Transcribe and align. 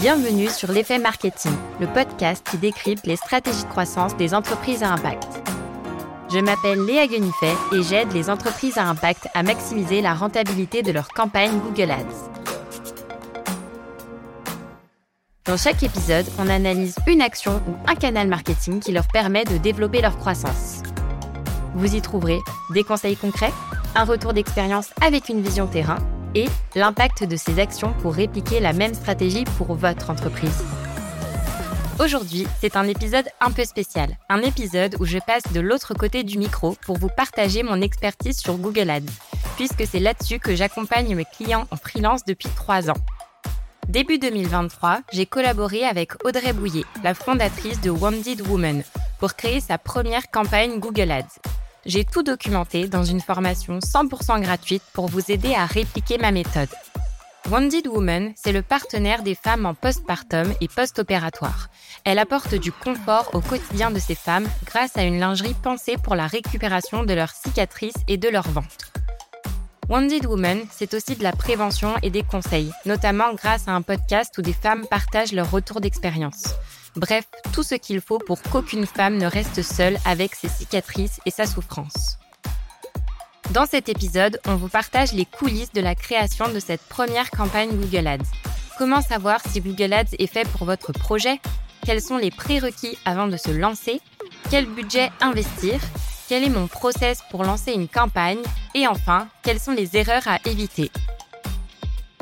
Bienvenue 0.00 0.48
sur 0.48 0.70
l'effet 0.70 1.00
marketing, 1.00 1.50
le 1.80 1.88
podcast 1.88 2.46
qui 2.48 2.56
décrypte 2.56 3.04
les 3.04 3.16
stratégies 3.16 3.64
de 3.64 3.68
croissance 3.68 4.16
des 4.16 4.32
entreprises 4.32 4.84
à 4.84 4.92
impact. 4.92 5.26
Je 6.32 6.38
m'appelle 6.38 6.84
Léa 6.86 7.08
Guenifet 7.08 7.54
et 7.72 7.82
j'aide 7.82 8.12
les 8.12 8.30
entreprises 8.30 8.78
à 8.78 8.84
impact 8.84 9.26
à 9.34 9.42
maximiser 9.42 10.00
la 10.00 10.14
rentabilité 10.14 10.82
de 10.82 10.92
leur 10.92 11.08
campagne 11.08 11.58
Google 11.58 11.90
Ads. 11.90 12.30
Dans 15.46 15.56
chaque 15.56 15.82
épisode, 15.82 16.26
on 16.38 16.48
analyse 16.48 16.94
une 17.08 17.20
action 17.20 17.60
ou 17.66 17.74
un 17.90 17.96
canal 17.96 18.28
marketing 18.28 18.78
qui 18.78 18.92
leur 18.92 19.08
permet 19.08 19.44
de 19.46 19.56
développer 19.56 20.00
leur 20.00 20.16
croissance. 20.16 20.80
Vous 21.74 21.96
y 21.96 22.00
trouverez 22.00 22.38
des 22.72 22.84
conseils 22.84 23.16
concrets, 23.16 23.52
un 23.96 24.04
retour 24.04 24.32
d'expérience 24.32 24.90
avec 25.02 25.28
une 25.28 25.42
vision 25.42 25.66
terrain 25.66 25.98
et 26.34 26.46
l'impact 26.74 27.24
de 27.24 27.36
ces 27.36 27.58
actions 27.58 27.92
pour 28.00 28.14
répliquer 28.14 28.60
la 28.60 28.72
même 28.72 28.94
stratégie 28.94 29.44
pour 29.56 29.74
votre 29.74 30.10
entreprise. 30.10 30.64
Aujourd'hui, 32.00 32.46
c'est 32.60 32.76
un 32.76 32.86
épisode 32.86 33.28
un 33.40 33.50
peu 33.50 33.64
spécial, 33.64 34.16
un 34.28 34.40
épisode 34.42 34.94
où 35.00 35.04
je 35.04 35.18
passe 35.18 35.52
de 35.52 35.60
l'autre 35.60 35.94
côté 35.94 36.22
du 36.22 36.38
micro 36.38 36.76
pour 36.86 36.96
vous 36.96 37.08
partager 37.08 37.64
mon 37.64 37.80
expertise 37.80 38.38
sur 38.38 38.56
Google 38.56 38.88
Ads, 38.88 39.10
puisque 39.56 39.84
c'est 39.84 39.98
là-dessus 39.98 40.38
que 40.38 40.54
j'accompagne 40.54 41.16
mes 41.16 41.24
clients 41.24 41.66
en 41.72 41.76
freelance 41.76 42.24
depuis 42.24 42.48
trois 42.54 42.88
ans. 42.88 43.00
Début 43.88 44.18
2023, 44.18 45.00
j'ai 45.12 45.26
collaboré 45.26 45.82
avec 45.82 46.24
Audrey 46.24 46.52
Bouillet, 46.52 46.84
la 47.02 47.14
fondatrice 47.14 47.80
de 47.80 47.90
Wounded 47.90 48.46
Woman, 48.46 48.84
pour 49.18 49.34
créer 49.34 49.60
sa 49.60 49.76
première 49.78 50.30
campagne 50.30 50.78
Google 50.78 51.10
Ads. 51.10 51.40
J'ai 51.88 52.04
tout 52.04 52.22
documenté 52.22 52.86
dans 52.86 53.02
une 53.02 53.22
formation 53.22 53.78
100% 53.78 54.42
gratuite 54.42 54.82
pour 54.92 55.06
vous 55.06 55.30
aider 55.30 55.54
à 55.54 55.64
répliquer 55.64 56.18
ma 56.18 56.32
méthode. 56.32 56.68
Wounded 57.50 57.86
Woman, 57.86 58.32
c'est 58.36 58.52
le 58.52 58.60
partenaire 58.60 59.22
des 59.22 59.34
femmes 59.34 59.64
en 59.64 59.72
postpartum 59.72 60.52
et 60.60 60.68
post-opératoire. 60.68 61.70
Elle 62.04 62.18
apporte 62.18 62.54
du 62.54 62.72
confort 62.72 63.30
au 63.32 63.40
quotidien 63.40 63.90
de 63.90 63.98
ces 63.98 64.14
femmes 64.14 64.46
grâce 64.66 64.98
à 64.98 65.02
une 65.02 65.18
lingerie 65.18 65.56
pensée 65.62 65.96
pour 65.96 66.14
la 66.14 66.26
récupération 66.26 67.04
de 67.04 67.14
leurs 67.14 67.32
cicatrices 67.32 67.96
et 68.06 68.18
de 68.18 68.28
leur 68.28 68.46
ventre. 68.46 68.92
Wounded 69.88 70.26
Woman, 70.26 70.60
c'est 70.70 70.92
aussi 70.92 71.16
de 71.16 71.22
la 71.22 71.32
prévention 71.32 71.94
et 72.02 72.10
des 72.10 72.22
conseils, 72.22 72.70
notamment 72.84 73.32
grâce 73.32 73.66
à 73.66 73.72
un 73.72 73.80
podcast 73.80 74.36
où 74.36 74.42
des 74.42 74.52
femmes 74.52 74.84
partagent 74.90 75.32
leur 75.32 75.50
retour 75.50 75.80
d'expérience. 75.80 76.54
Bref, 76.98 77.26
tout 77.52 77.62
ce 77.62 77.76
qu'il 77.76 78.00
faut 78.00 78.18
pour 78.18 78.42
qu'aucune 78.42 78.84
femme 78.84 79.18
ne 79.18 79.26
reste 79.26 79.62
seule 79.62 79.98
avec 80.04 80.34
ses 80.34 80.48
cicatrices 80.48 81.20
et 81.26 81.30
sa 81.30 81.46
souffrance. 81.46 82.18
Dans 83.52 83.66
cet 83.66 83.88
épisode, 83.88 84.40
on 84.48 84.56
vous 84.56 84.68
partage 84.68 85.12
les 85.12 85.24
coulisses 85.24 85.72
de 85.72 85.80
la 85.80 85.94
création 85.94 86.48
de 86.48 86.58
cette 86.58 86.82
première 86.82 87.30
campagne 87.30 87.70
Google 87.70 88.08
Ads. 88.08 88.24
Comment 88.78 89.00
savoir 89.00 89.40
si 89.48 89.60
Google 89.60 89.92
Ads 89.92 90.16
est 90.18 90.26
fait 90.26 90.48
pour 90.48 90.66
votre 90.66 90.90
projet? 90.90 91.40
Quels 91.86 92.02
sont 92.02 92.16
les 92.16 92.32
prérequis 92.32 92.98
avant 93.04 93.28
de 93.28 93.36
se 93.36 93.52
lancer? 93.52 94.00
Quel 94.50 94.66
budget 94.66 95.12
investir? 95.20 95.80
Quel 96.28 96.42
est 96.42 96.50
mon 96.50 96.66
process 96.66 97.22
pour 97.30 97.44
lancer 97.44 97.72
une 97.72 97.88
campagne? 97.88 98.42
Et 98.74 98.88
enfin, 98.88 99.28
quelles 99.44 99.60
sont 99.60 99.72
les 99.72 99.96
erreurs 99.96 100.26
à 100.26 100.40
éviter? 100.46 100.90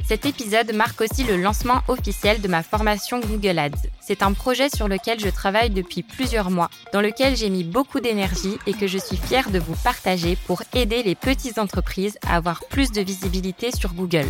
Cet 0.07 0.25
épisode 0.25 0.73
marque 0.73 1.01
aussi 1.01 1.25
le 1.25 1.37
lancement 1.37 1.83
officiel 1.89 2.41
de 2.41 2.47
ma 2.47 2.63
formation 2.63 3.19
Google 3.19 3.59
Ads. 3.59 3.89
C'est 4.01 4.23
un 4.23 4.35
projet 4.35 4.69
sur 4.69 4.87
lequel 4.87 5.19
je 5.19 5.29
travaille 5.29 5.71
depuis 5.71 6.05
plusieurs 6.05 6.49
mois, 6.49 6.71
dans 6.93 7.01
lequel 7.01 7.37
j'ai 7.37 7.51
mis 7.51 7.65
beaucoup 7.65 7.99
d'énergie 7.99 8.57
et 8.69 8.73
que 8.73 8.87
je 8.87 8.99
suis 8.99 9.17
fière 9.17 9.51
de 9.51 9.59
vous 9.59 9.75
partager 9.83 10.37
pour 10.47 10.63
aider 10.75 11.03
les 11.03 11.17
petites 11.17 11.59
entreprises 11.59 12.19
à 12.25 12.37
avoir 12.37 12.65
plus 12.67 12.93
de 12.93 13.01
visibilité 13.01 13.73
sur 13.73 13.95
Google. 13.95 14.29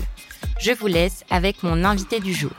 Je 0.59 0.73
vous 0.73 0.87
laisse 0.87 1.25
avec 1.29 1.63
mon 1.63 1.85
invité 1.85 2.21
du 2.21 2.33
jour. 2.33 2.53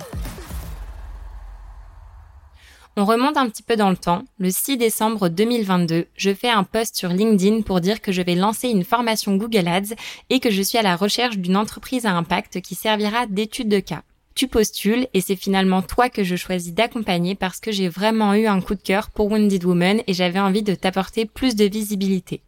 On 2.99 3.05
remonte 3.05 3.37
un 3.37 3.47
petit 3.47 3.61
peu 3.61 3.75
dans 3.75 3.91
le 3.91 3.95
temps. 3.95 4.23
Le 4.39 4.49
6 4.49 4.77
décembre 4.77 5.29
2022, 5.29 6.07
je 6.15 6.33
fais 6.33 6.49
un 6.49 6.63
post 6.63 6.95
sur 6.95 7.09
LinkedIn 7.09 7.61
pour 7.61 7.79
dire 7.79 8.01
que 8.01 8.11
je 8.11 8.23
vais 8.23 8.33
lancer 8.33 8.69
une 8.69 8.83
formation 8.83 9.35
Google 9.35 9.67
Ads 9.67 9.93
et 10.31 10.39
que 10.39 10.49
je 10.49 10.63
suis 10.63 10.79
à 10.79 10.81
la 10.81 10.95
recherche 10.95 11.37
d'une 11.37 11.57
entreprise 11.57 12.07
à 12.07 12.13
impact 12.13 12.59
qui 12.61 12.73
servira 12.73 13.27
d'étude 13.27 13.69
de 13.69 13.79
cas. 13.79 14.01
Tu 14.33 14.47
postules 14.47 15.07
et 15.13 15.21
c'est 15.21 15.35
finalement 15.35 15.83
toi 15.83 16.09
que 16.09 16.23
je 16.23 16.35
choisis 16.35 16.73
d'accompagner 16.73 17.35
parce 17.35 17.59
que 17.59 17.71
j'ai 17.71 17.87
vraiment 17.87 18.33
eu 18.33 18.47
un 18.47 18.61
coup 18.61 18.73
de 18.73 18.81
cœur 18.81 19.11
pour 19.11 19.31
Wounded 19.31 19.63
Woman 19.63 20.01
et 20.07 20.13
j'avais 20.15 20.39
envie 20.39 20.63
de 20.63 20.73
t'apporter 20.73 21.25
plus 21.25 21.55
de 21.55 21.65
visibilité. 21.65 22.41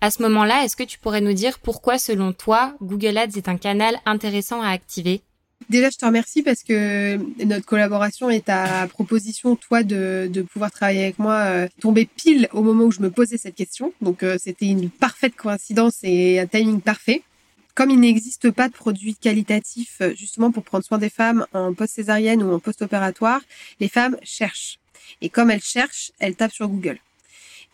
À 0.00 0.12
ce 0.12 0.22
moment-là, 0.22 0.62
est-ce 0.62 0.76
que 0.76 0.84
tu 0.84 1.00
pourrais 1.00 1.20
nous 1.20 1.32
dire 1.32 1.58
pourquoi 1.58 1.98
selon 1.98 2.32
toi 2.32 2.76
Google 2.80 3.18
Ads 3.18 3.36
est 3.36 3.48
un 3.48 3.56
canal 3.56 3.96
intéressant 4.06 4.62
à 4.62 4.68
activer? 4.68 5.22
Déjà, 5.68 5.90
je 5.90 5.96
te 5.96 6.06
remercie 6.06 6.42
parce 6.42 6.62
que 6.62 7.16
notre 7.44 7.66
collaboration 7.66 8.30
est 8.30 8.48
à 8.48 8.86
proposition, 8.86 9.56
toi, 9.56 9.82
de, 9.82 10.46
pouvoir 10.52 10.70
travailler 10.70 11.02
avec 11.02 11.18
moi, 11.18 11.34
euh, 11.34 11.68
tomber 11.80 12.06
pile 12.06 12.48
au 12.52 12.62
moment 12.62 12.84
où 12.84 12.92
je 12.92 13.00
me 13.00 13.10
posais 13.10 13.36
cette 13.36 13.56
question. 13.56 13.92
Donc, 14.00 14.22
euh, 14.22 14.36
c'était 14.40 14.66
une 14.66 14.90
parfaite 14.90 15.34
coïncidence 15.34 15.98
et 16.04 16.38
un 16.38 16.46
timing 16.46 16.80
parfait. 16.80 17.22
Comme 17.74 17.90
il 17.90 17.98
n'existe 17.98 18.50
pas 18.52 18.68
de 18.68 18.74
produits 18.74 19.16
qualitatifs 19.16 19.98
euh, 20.00 20.14
justement 20.14 20.52
pour 20.52 20.62
prendre 20.62 20.84
soin 20.84 20.98
des 20.98 21.10
femmes 21.10 21.46
en 21.52 21.74
post-césarienne 21.74 22.44
ou 22.44 22.52
en 22.52 22.60
post-opératoire, 22.60 23.40
les 23.80 23.88
femmes 23.88 24.16
cherchent. 24.22 24.78
Et 25.20 25.28
comme 25.28 25.50
elles 25.50 25.62
cherchent, 25.62 26.12
elles 26.20 26.36
tapent 26.36 26.52
sur 26.52 26.68
Google. 26.68 26.98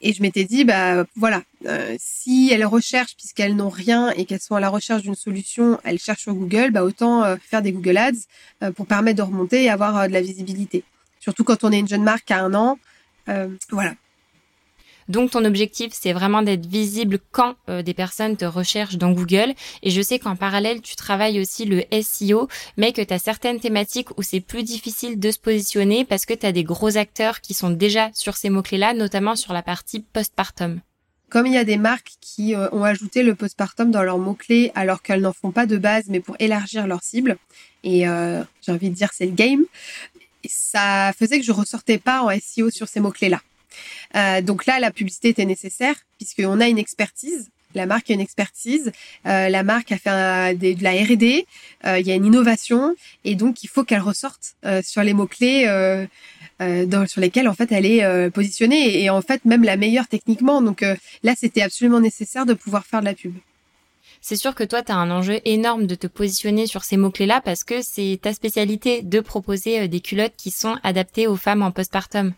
Et 0.02 0.12
je 0.12 0.20
m'étais 0.20 0.44
dit, 0.44 0.64
bah 0.64 1.04
voilà, 1.14 1.42
euh, 1.66 1.96
si 1.98 2.50
elles 2.52 2.66
recherchent 2.66 3.16
puisqu'elles 3.16 3.54
n'ont 3.54 3.68
rien 3.68 4.10
et 4.10 4.24
qu'elles 4.24 4.40
sont 4.40 4.56
à 4.56 4.60
la 4.60 4.68
recherche 4.68 5.02
d'une 5.02 5.14
solution, 5.14 5.78
elles 5.84 6.00
cherchent 6.00 6.22
sur 6.22 6.34
Google, 6.34 6.72
bah 6.72 6.82
autant 6.82 7.22
euh, 7.22 7.36
faire 7.40 7.62
des 7.62 7.70
Google 7.70 7.96
Ads 7.96 8.12
euh, 8.64 8.72
pour 8.72 8.86
permettre 8.86 9.18
de 9.18 9.22
remonter 9.22 9.62
et 9.62 9.70
avoir 9.70 10.08
de 10.08 10.12
la 10.12 10.20
visibilité. 10.20 10.82
Surtout 11.20 11.44
quand 11.44 11.62
on 11.62 11.70
est 11.70 11.78
une 11.78 11.88
jeune 11.88 12.02
marque 12.02 12.30
à 12.32 12.40
un 12.40 12.52
an, 12.52 12.78
voilà. 13.70 13.94
Donc 15.08 15.30
ton 15.30 15.44
objectif, 15.44 15.92
c'est 15.92 16.12
vraiment 16.12 16.42
d'être 16.42 16.66
visible 16.66 17.18
quand 17.30 17.56
euh, 17.68 17.82
des 17.82 17.94
personnes 17.94 18.36
te 18.36 18.44
recherchent 18.44 18.96
dans 18.96 19.12
Google. 19.12 19.54
Et 19.82 19.90
je 19.90 20.02
sais 20.02 20.18
qu'en 20.18 20.36
parallèle, 20.36 20.80
tu 20.80 20.96
travailles 20.96 21.40
aussi 21.40 21.64
le 21.64 21.82
SEO, 22.02 22.48
mais 22.76 22.92
que 22.92 23.02
tu 23.02 23.12
as 23.12 23.18
certaines 23.18 23.60
thématiques 23.60 24.16
où 24.18 24.22
c'est 24.22 24.40
plus 24.40 24.62
difficile 24.62 25.18
de 25.18 25.30
se 25.30 25.38
positionner 25.38 26.04
parce 26.04 26.26
que 26.26 26.34
tu 26.34 26.46
as 26.46 26.52
des 26.52 26.64
gros 26.64 26.96
acteurs 26.96 27.40
qui 27.40 27.54
sont 27.54 27.70
déjà 27.70 28.10
sur 28.14 28.36
ces 28.36 28.50
mots-clés-là, 28.50 28.94
notamment 28.94 29.36
sur 29.36 29.52
la 29.52 29.62
partie 29.62 30.00
postpartum. 30.00 30.80
Comme 31.28 31.46
il 31.46 31.54
y 31.54 31.58
a 31.58 31.64
des 31.64 31.78
marques 31.78 32.12
qui 32.20 32.54
euh, 32.54 32.68
ont 32.72 32.84
ajouté 32.84 33.22
le 33.22 33.34
postpartum 33.34 33.90
dans 33.90 34.02
leurs 34.02 34.18
mots-clés 34.18 34.70
alors 34.74 35.00
qu'elles 35.00 35.22
n'en 35.22 35.32
font 35.32 35.50
pas 35.50 35.64
de 35.64 35.78
base, 35.78 36.04
mais 36.08 36.20
pour 36.20 36.36
élargir 36.38 36.86
leur 36.86 37.02
cible, 37.02 37.38
et 37.84 38.06
euh, 38.06 38.42
j'ai 38.60 38.72
envie 38.72 38.90
de 38.90 38.94
dire 38.94 39.10
c'est 39.14 39.26
le 39.26 39.32
game, 39.32 39.64
ça 40.46 41.12
faisait 41.18 41.38
que 41.38 41.44
je 41.46 41.52
ressortais 41.52 41.98
pas 41.98 42.22
en 42.22 42.28
SEO 42.38 42.70
sur 42.70 42.88
ces 42.88 43.00
mots-clés-là. 43.00 43.40
Euh, 44.16 44.42
donc 44.42 44.66
là, 44.66 44.80
la 44.80 44.90
publicité 44.90 45.28
était 45.28 45.44
nécessaire 45.44 45.94
puisqu'on 46.18 46.60
a 46.60 46.68
une 46.68 46.78
expertise. 46.78 47.50
La 47.74 47.86
marque 47.86 48.10
a 48.10 48.14
une 48.14 48.20
expertise, 48.20 48.92
euh, 49.26 49.48
la 49.48 49.62
marque 49.62 49.92
a 49.92 49.96
fait 49.96 50.10
de 50.58 50.82
la 50.84 50.90
R&D, 50.90 51.46
euh, 51.86 51.98
il 51.98 52.06
y 52.06 52.12
a 52.12 52.14
une 52.14 52.26
innovation 52.26 52.94
et 53.24 53.34
donc 53.34 53.64
il 53.64 53.68
faut 53.68 53.82
qu'elle 53.82 54.02
ressorte 54.02 54.56
sur 54.82 55.02
les 55.02 55.14
mots 55.14 55.26
clés 55.26 55.62
sur 56.60 57.20
lesquels 57.22 57.48
en 57.48 57.54
fait 57.54 57.72
elle 57.72 57.86
est 57.86 58.30
positionnée 58.30 59.02
et, 59.02 59.08
en 59.08 59.22
fait 59.22 59.46
même 59.46 59.64
la 59.64 59.78
meilleure 59.78 60.06
techniquement. 60.06 60.60
Donc 60.60 60.84
là, 61.22 61.32
c'était 61.34 61.62
absolument 61.62 62.00
nécessaire 62.00 62.44
de 62.44 62.52
pouvoir 62.52 62.84
faire 62.84 63.00
de 63.00 63.06
la 63.06 63.14
pub. 63.14 63.32
C'est 64.20 64.36
sûr 64.36 64.54
que 64.54 64.64
toi, 64.64 64.82
tu 64.82 64.92
as 64.92 64.96
un 64.96 65.10
enjeu 65.10 65.40
énorme 65.46 65.86
de 65.86 65.94
te 65.94 66.06
positionner 66.06 66.66
sur 66.66 66.84
ces 66.84 66.98
mots-clés-là 66.98 67.40
parce 67.40 67.64
que 67.64 67.80
c'est 67.80 68.18
ta 68.20 68.34
spécialité 68.34 69.00
de 69.00 69.20
proposer 69.20 69.88
des 69.88 70.00
culottes 70.00 70.36
qui 70.36 70.50
sont 70.50 70.76
adaptées 70.82 71.26
aux 71.26 71.36
femmes 71.36 71.62
en 71.62 71.70
postpartum. 71.70 72.34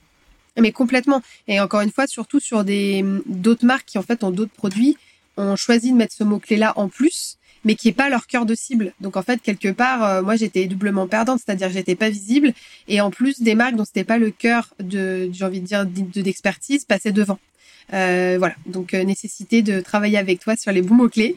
Mais 0.58 0.72
complètement. 0.72 1.20
Et 1.48 1.60
encore 1.60 1.80
une 1.80 1.90
fois, 1.90 2.06
surtout 2.06 2.40
sur 2.40 2.64
des 2.64 3.04
d'autres 3.26 3.66
marques 3.66 3.86
qui 3.86 3.98
en 3.98 4.02
fait 4.02 4.22
ont 4.22 4.30
d'autres 4.30 4.52
produits, 4.52 4.96
ont 5.36 5.56
choisi 5.56 5.90
de 5.90 5.96
mettre 5.96 6.14
ce 6.14 6.24
mot-clé-là 6.24 6.72
en 6.76 6.88
plus, 6.88 7.38
mais 7.64 7.74
qui 7.74 7.88
est 7.88 7.92
pas 7.92 8.08
leur 8.08 8.26
cœur 8.26 8.46
de 8.46 8.54
cible. 8.54 8.92
Donc 9.00 9.16
en 9.16 9.22
fait, 9.22 9.40
quelque 9.42 9.68
part, 9.68 10.04
euh, 10.04 10.22
moi 10.22 10.36
j'étais 10.36 10.66
doublement 10.66 11.06
perdante, 11.08 11.40
c'est-à-dire 11.44 11.70
j'étais 11.70 11.94
pas 11.94 12.10
visible, 12.10 12.52
et 12.88 13.00
en 13.00 13.10
plus 13.10 13.40
des 13.42 13.54
marques 13.54 13.76
dont 13.76 13.84
c'était 13.84 14.04
pas 14.04 14.18
le 14.18 14.30
cœur 14.30 14.74
de, 14.78 15.28
j'ai 15.32 15.44
envie 15.44 15.60
de 15.60 15.66
dire, 15.66 15.86
d'expertise, 15.86 16.84
passaient 16.84 17.12
devant. 17.12 17.38
Euh, 17.92 18.36
voilà, 18.38 18.54
donc 18.66 18.94
euh, 18.94 19.04
nécessité 19.04 19.60
de 19.60 19.80
travailler 19.80 20.16
avec 20.16 20.40
toi 20.40 20.56
sur 20.56 20.72
les 20.72 20.80
bons 20.82 20.94
mots-clés 20.94 21.36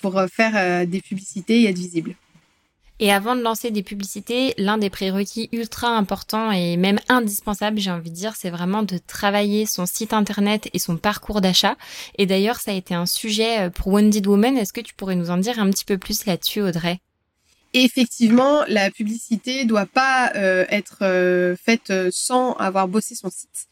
pour 0.00 0.20
faire 0.30 0.86
des 0.86 1.00
publicités 1.00 1.62
et 1.62 1.68
être 1.68 1.78
visible. 1.78 2.14
Et 3.00 3.12
avant 3.12 3.36
de 3.36 3.42
lancer 3.42 3.70
des 3.70 3.82
publicités, 3.82 4.54
l'un 4.58 4.76
des 4.76 4.90
prérequis 4.90 5.48
ultra 5.52 5.88
importants 5.88 6.50
et 6.50 6.76
même 6.76 6.98
indispensable, 7.08 7.78
j'ai 7.78 7.90
envie 7.90 8.10
de 8.10 8.14
dire, 8.14 8.34
c'est 8.36 8.50
vraiment 8.50 8.82
de 8.82 8.98
travailler 8.98 9.66
son 9.66 9.86
site 9.86 10.12
internet 10.12 10.68
et 10.72 10.78
son 10.78 10.96
parcours 10.96 11.40
d'achat. 11.40 11.76
Et 12.16 12.26
d'ailleurs, 12.26 12.60
ça 12.60 12.72
a 12.72 12.74
été 12.74 12.94
un 12.94 13.06
sujet 13.06 13.66
euh, 13.66 13.70
pour 13.70 13.88
Wounded 13.88 14.26
Woman. 14.26 14.56
Est-ce 14.56 14.72
que 14.72 14.80
tu 14.80 14.94
pourrais 14.94 15.16
nous 15.16 15.30
en 15.30 15.36
dire 15.36 15.60
un 15.60 15.70
petit 15.70 15.84
peu 15.84 15.98
plus 15.98 16.26
là-dessus, 16.26 16.60
Audrey? 16.60 17.00
Effectivement, 17.74 18.64
la 18.68 18.90
publicité 18.90 19.64
doit 19.64 19.86
pas 19.86 20.32
euh, 20.34 20.64
être 20.68 20.98
euh, 21.02 21.56
faite 21.56 21.92
sans 22.10 22.52
avoir 22.54 22.88
bossé 22.88 23.14
son 23.14 23.30
site. 23.30 23.68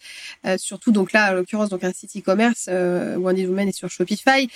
surtout 0.59 0.93
donc 0.93 1.13
là, 1.13 1.33
en 1.33 1.35
l'occurrence, 1.35 1.71
donc 1.71 1.85
un 1.85 1.93
site 1.93 2.17
e-commerce, 2.17 2.67
euh, 2.69 3.17
Wounded 3.17 3.49
Woman 3.49 3.69
est 3.69 3.73
sur 3.73 3.91
Shopify, 3.91 4.49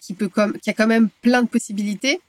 qui 0.00 0.14
peut 0.14 0.28
comme, 0.28 0.58
qui 0.58 0.70
a 0.70 0.72
quand 0.72 0.86
même 0.86 1.08
plein 1.22 1.42
de 1.42 1.48
possibilités. 1.48 2.20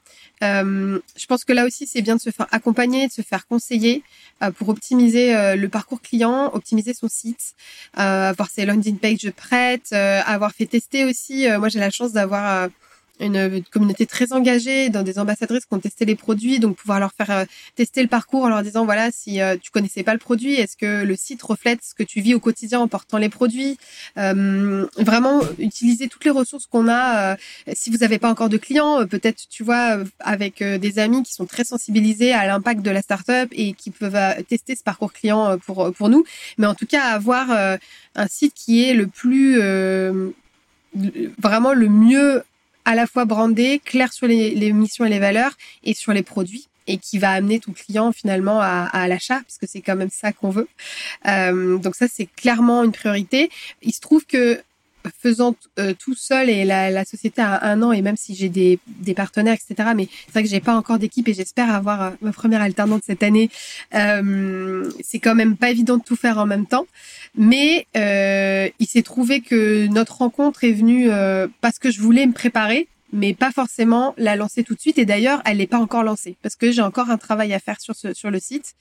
Euh, 0.42 0.98
je 1.16 1.26
pense 1.26 1.44
que 1.44 1.52
là 1.52 1.64
aussi, 1.64 1.86
c'est 1.86 2.02
bien 2.02 2.16
de 2.16 2.20
se 2.20 2.30
faire 2.30 2.46
accompagner, 2.50 3.06
de 3.06 3.12
se 3.12 3.22
faire 3.22 3.46
conseiller 3.46 4.02
euh, 4.42 4.50
pour 4.50 4.68
optimiser 4.68 5.34
euh, 5.34 5.56
le 5.56 5.68
parcours 5.68 6.00
client, 6.02 6.50
optimiser 6.52 6.92
son 6.94 7.08
site, 7.08 7.54
avoir 7.94 8.50
ses 8.50 8.66
landing 8.66 8.98
pages 8.98 9.30
prêtes, 9.30 9.92
avoir 9.92 10.52
fait 10.52 10.66
tester 10.66 11.04
aussi. 11.04 11.46
moi, 11.58 11.68
j'ai 11.68 11.78
la 11.78 11.90
chance 11.90 12.12
d'avoir 12.12 12.68
une 13.20 13.62
communauté 13.70 14.06
très 14.06 14.32
engagée, 14.32 14.88
dans 14.90 15.02
des 15.02 15.18
ambassadrices 15.18 15.66
qui 15.66 15.74
ont 15.74 15.78
testé 15.78 16.04
les 16.04 16.16
produits, 16.16 16.58
donc 16.58 16.76
pouvoir 16.76 16.98
leur 16.98 17.12
faire 17.12 17.30
euh, 17.30 17.44
tester 17.76 18.02
le 18.02 18.08
parcours 18.08 18.42
en 18.42 18.48
leur 18.48 18.62
disant 18.62 18.84
voilà 18.84 19.10
si 19.12 19.40
euh, 19.40 19.56
tu 19.60 19.70
connaissais 19.70 20.02
pas 20.02 20.12
le 20.12 20.18
produit, 20.18 20.54
est-ce 20.54 20.76
que 20.76 21.04
le 21.04 21.16
site 21.16 21.42
reflète 21.42 21.80
ce 21.82 21.94
que 21.94 22.02
tu 22.02 22.20
vis 22.20 22.34
au 22.34 22.40
quotidien 22.40 22.80
en 22.80 22.88
portant 22.88 23.18
les 23.18 23.28
produits, 23.28 23.78
euh, 24.18 24.86
vraiment 24.96 25.40
utiliser 25.58 26.08
toutes 26.08 26.24
les 26.24 26.30
ressources 26.30 26.66
qu'on 26.66 26.88
a. 26.88 27.36
si 27.72 27.90
vous 27.90 27.98
n'avez 27.98 28.18
pas 28.18 28.30
encore 28.30 28.48
de 28.48 28.56
clients, 28.56 29.06
peut-être 29.06 29.48
tu 29.48 29.62
vois 29.62 29.98
avec 30.20 30.62
des 30.62 30.98
amis 30.98 31.22
qui 31.22 31.32
sont 31.32 31.46
très 31.46 31.64
sensibilisés 31.64 32.32
à 32.32 32.46
l'impact 32.46 32.82
de 32.82 32.90
la 32.90 33.02
startup 33.02 33.48
et 33.52 33.72
qui 33.74 33.90
peuvent 33.90 34.44
tester 34.48 34.74
ce 34.74 34.82
parcours 34.82 35.12
client 35.12 35.58
pour 35.58 35.92
pour 35.92 36.08
nous, 36.08 36.24
mais 36.58 36.66
en 36.66 36.74
tout 36.74 36.86
cas 36.86 37.04
avoir 37.04 37.50
un 37.50 38.26
site 38.28 38.54
qui 38.54 38.84
est 38.84 38.94
le 38.94 39.06
plus 39.06 39.60
vraiment 41.38 41.72
le 41.72 41.88
mieux 41.88 42.42
à 42.84 42.94
la 42.94 43.06
fois 43.06 43.24
brandé, 43.24 43.80
clair 43.84 44.12
sur 44.12 44.26
les, 44.26 44.72
missions 44.72 45.04
et 45.04 45.10
les 45.10 45.18
valeurs 45.18 45.56
et 45.82 45.94
sur 45.94 46.12
les 46.12 46.22
produits 46.22 46.68
et 46.86 46.98
qui 46.98 47.18
va 47.18 47.30
amener 47.30 47.60
ton 47.60 47.72
client 47.72 48.12
finalement 48.12 48.60
à, 48.60 48.84
à 48.92 49.08
l'achat, 49.08 49.40
puisque 49.40 49.66
c'est 49.66 49.80
quand 49.80 49.96
même 49.96 50.10
ça 50.10 50.32
qu'on 50.32 50.50
veut. 50.50 50.68
Euh, 51.26 51.78
donc 51.78 51.94
ça, 51.94 52.06
c'est 52.12 52.26
clairement 52.26 52.84
une 52.84 52.92
priorité. 52.92 53.48
Il 53.80 53.94
se 53.94 54.00
trouve 54.00 54.26
que 54.26 54.60
faisant 55.10 55.56
euh, 55.78 55.94
tout 55.98 56.14
seul 56.14 56.48
et 56.48 56.64
la, 56.64 56.90
la, 56.90 57.04
société 57.04 57.42
a 57.42 57.64
un 57.64 57.82
an 57.82 57.92
et 57.92 58.02
même 58.02 58.16
si 58.16 58.34
j'ai 58.34 58.48
des, 58.48 58.78
des 58.86 59.14
partenaires 59.14 59.54
etc 59.54 59.90
mais 59.94 60.08
c'est 60.26 60.32
vrai 60.32 60.42
que 60.42 60.48
j'ai 60.48 60.60
pas 60.60 60.74
encore 60.74 60.98
d'équipe 60.98 61.28
et 61.28 61.34
j'espère 61.34 61.70
avoir 61.70 62.02
euh, 62.02 62.10
ma 62.20 62.32
première 62.32 62.62
alternante 62.62 63.02
cette 63.04 63.22
année. 63.22 63.50
Euh, 63.94 64.90
c'est 65.02 65.18
quand 65.18 65.34
même 65.34 65.56
pas 65.56 65.70
évident 65.70 65.96
de 65.96 66.02
tout 66.02 66.16
faire 66.16 66.38
en 66.38 66.46
même 66.46 66.66
temps. 66.66 66.86
Mais 67.36 67.86
euh, 67.96 68.68
il 68.78 68.86
s'est 68.86 69.02
trouvé 69.02 69.40
que 69.40 69.86
notre 69.88 70.18
rencontre 70.18 70.64
est 70.64 70.72
venue 70.72 71.10
euh, 71.10 71.48
parce 71.60 71.78
que 71.78 71.90
je 71.90 72.00
voulais 72.00 72.26
me 72.26 72.32
préparer 72.32 72.88
mais 73.16 73.32
pas 73.32 73.52
forcément 73.52 74.12
la 74.18 74.34
lancer 74.34 74.64
tout 74.64 74.74
de 74.74 74.80
suite. 74.80 74.98
Et 74.98 75.04
d'ailleurs 75.04 75.40
elle 75.44 75.58
n'est 75.58 75.68
pas 75.68 75.78
encore 75.78 76.02
lancée 76.02 76.36
parce 76.42 76.56
que 76.56 76.72
j'ai 76.72 76.82
encore 76.82 77.10
un 77.10 77.18
travail 77.18 77.52
à 77.54 77.60
faire 77.60 77.80
sur 77.80 77.94
ce 77.94 78.12
sur 78.12 78.30
le 78.30 78.40
site 78.40 78.74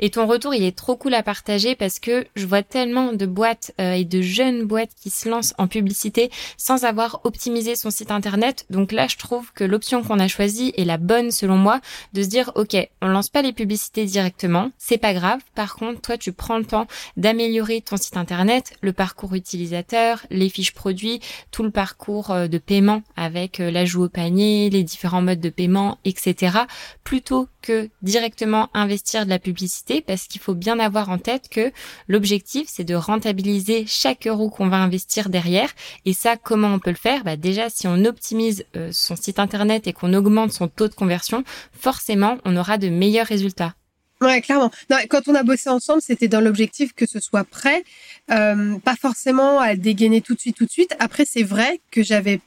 et 0.00 0.10
ton 0.10 0.26
retour, 0.26 0.54
il 0.54 0.64
est 0.64 0.76
trop 0.76 0.96
cool 0.96 1.14
à 1.14 1.22
partager 1.22 1.74
parce 1.74 1.98
que 1.98 2.26
je 2.34 2.46
vois 2.46 2.62
tellement 2.62 3.12
de 3.12 3.26
boîtes 3.26 3.72
euh, 3.80 3.92
et 3.92 4.04
de 4.04 4.22
jeunes 4.22 4.64
boîtes 4.64 4.92
qui 5.00 5.10
se 5.10 5.28
lancent 5.28 5.54
en 5.58 5.68
publicité 5.68 6.30
sans 6.56 6.84
avoir 6.84 7.20
optimisé 7.24 7.76
son 7.76 7.90
site 7.90 8.10
internet. 8.10 8.64
Donc 8.70 8.92
là, 8.92 9.06
je 9.08 9.16
trouve 9.16 9.52
que 9.52 9.62
l'option 9.62 10.02
qu'on 10.02 10.18
a 10.18 10.26
choisie 10.26 10.72
est 10.76 10.84
la 10.84 10.96
bonne 10.96 11.30
selon 11.30 11.56
moi 11.56 11.80
de 12.14 12.22
se 12.22 12.28
dire, 12.28 12.50
OK, 12.54 12.76
on 13.02 13.08
lance 13.08 13.28
pas 13.28 13.42
les 13.42 13.52
publicités 13.52 14.06
directement, 14.06 14.70
c'est 14.78 14.98
pas 14.98 15.12
grave. 15.12 15.40
Par 15.54 15.74
contre, 15.76 16.00
toi, 16.00 16.16
tu 16.16 16.32
prends 16.32 16.58
le 16.58 16.64
temps 16.64 16.86
d'améliorer 17.16 17.82
ton 17.82 17.96
site 17.96 18.16
internet, 18.16 18.72
le 18.80 18.92
parcours 18.92 19.34
utilisateur, 19.34 20.24
les 20.30 20.48
fiches 20.48 20.74
produits, 20.74 21.20
tout 21.50 21.62
le 21.62 21.70
parcours 21.70 22.30
euh, 22.30 22.48
de 22.48 22.58
paiement 22.58 23.02
avec 23.16 23.60
euh, 23.60 23.70
l'ajout 23.70 24.04
au 24.04 24.08
panier, 24.08 24.70
les 24.70 24.82
différents 24.82 25.22
modes 25.22 25.40
de 25.40 25.50
paiement, 25.50 25.98
etc. 26.04 26.58
plutôt 27.04 27.48
que 27.62 27.90
directement 28.02 28.70
investir 28.72 29.26
de 29.26 29.30
la 29.30 29.38
publicité 29.38 29.69
parce 30.06 30.26
qu'il 30.26 30.40
faut 30.40 30.54
bien 30.54 30.78
avoir 30.78 31.08
en 31.08 31.18
tête 31.18 31.48
que 31.48 31.72
l'objectif 32.08 32.68
c'est 32.68 32.84
de 32.84 32.94
rentabiliser 32.94 33.84
chaque 33.86 34.26
euro 34.26 34.50
qu'on 34.50 34.68
va 34.68 34.78
investir 34.78 35.28
derrière 35.28 35.70
et 36.04 36.12
ça 36.12 36.36
comment 36.36 36.74
on 36.74 36.78
peut 36.78 36.90
le 36.90 36.96
faire? 36.96 37.24
Bah 37.24 37.36
déjà 37.36 37.70
si 37.70 37.86
on 37.86 38.04
optimise 38.04 38.64
euh, 38.76 38.90
son 38.92 39.16
site 39.16 39.38
internet 39.38 39.86
et 39.86 39.92
qu'on 39.92 40.14
augmente 40.14 40.52
son 40.52 40.68
taux 40.68 40.88
de 40.88 40.94
conversion 40.94 41.44
forcément 41.72 42.38
on 42.44 42.56
aura 42.56 42.78
de 42.78 42.88
meilleurs 42.88 43.26
résultats. 43.26 43.74
Ouais, 44.20 44.42
clairement. 44.42 44.70
quand 45.08 45.28
on 45.28 45.34
a 45.34 45.42
bossé 45.42 45.70
ensemble, 45.70 46.02
c'était 46.02 46.28
dans 46.28 46.42
l'objectif 46.42 46.92
que 46.92 47.06
ce 47.06 47.20
soit 47.20 47.44
prêt, 47.44 47.84
euh, 48.30 48.78
pas 48.80 48.94
forcément 48.94 49.60
à 49.60 49.76
dégainer 49.76 50.20
tout 50.20 50.34
de 50.34 50.40
suite, 50.40 50.56
tout 50.56 50.66
de 50.66 50.70
suite. 50.70 50.94
Après, 50.98 51.24
c'est 51.24 51.42
vrai 51.42 51.80
que 51.90 52.02
j'avais 52.02 52.40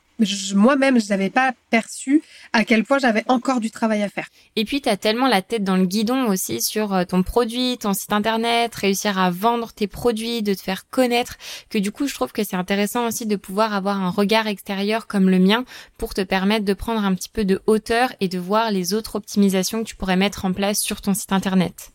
moi-même, 0.55 0.99
je 0.99 1.09
n'avais 1.09 1.29
pas 1.29 1.53
perçu 1.69 2.21
à 2.53 2.63
quel 2.63 2.83
point 2.83 2.99
j'avais 2.99 3.23
encore 3.27 3.59
du 3.59 3.71
travail 3.71 4.03
à 4.03 4.09
faire. 4.09 4.27
Et 4.55 4.65
puis, 4.65 4.81
tu 4.81 4.89
tellement 4.97 5.27
la 5.27 5.41
tête 5.41 5.63
dans 5.63 5.75
le 5.75 5.85
guidon 5.85 6.27
aussi 6.27 6.61
sur 6.61 6.93
euh, 6.93 7.03
ton 7.03 7.23
produit, 7.23 7.77
ton 7.79 7.93
site 7.93 8.13
internet, 8.13 8.73
réussir 8.75 9.17
à 9.17 9.31
vendre 9.31 9.73
tes 9.73 9.87
produits, 9.87 10.43
de 10.43 10.53
te 10.53 10.61
faire 10.61 10.89
connaître, 10.89 11.37
que 11.69 11.77
du 11.77 11.91
coup, 11.91 12.07
je 12.07 12.13
trouve 12.13 12.31
que 12.31 12.43
c'est 12.43 12.55
intéressant 12.55 13.07
aussi 13.07 13.25
de 13.25 13.35
pouvoir 13.35 13.73
avoir 13.73 14.01
un 14.01 14.09
regard 14.09 14.47
extérieur 14.47 15.07
comme 15.07 15.29
le 15.29 15.39
mien 15.39 15.65
pour 15.97 16.13
te 16.13 16.21
permettre 16.21 16.65
de 16.65 16.73
prendre 16.73 17.03
un 17.03 17.15
petit 17.15 17.29
peu 17.29 17.45
de 17.45 17.61
hauteur 17.65 18.13
et 18.19 18.27
de 18.27 18.39
voir 18.39 18.71
les 18.71 18.93
autres 18.93 19.15
optimisations 19.15 19.83
que 19.83 19.89
tu 19.89 19.95
pourrais 19.95 20.15
mettre 20.15 20.45
en 20.45 20.53
place 20.53 20.79
sur 20.79 21.01
ton 21.01 21.13
site 21.13 21.33
internet. 21.33 21.93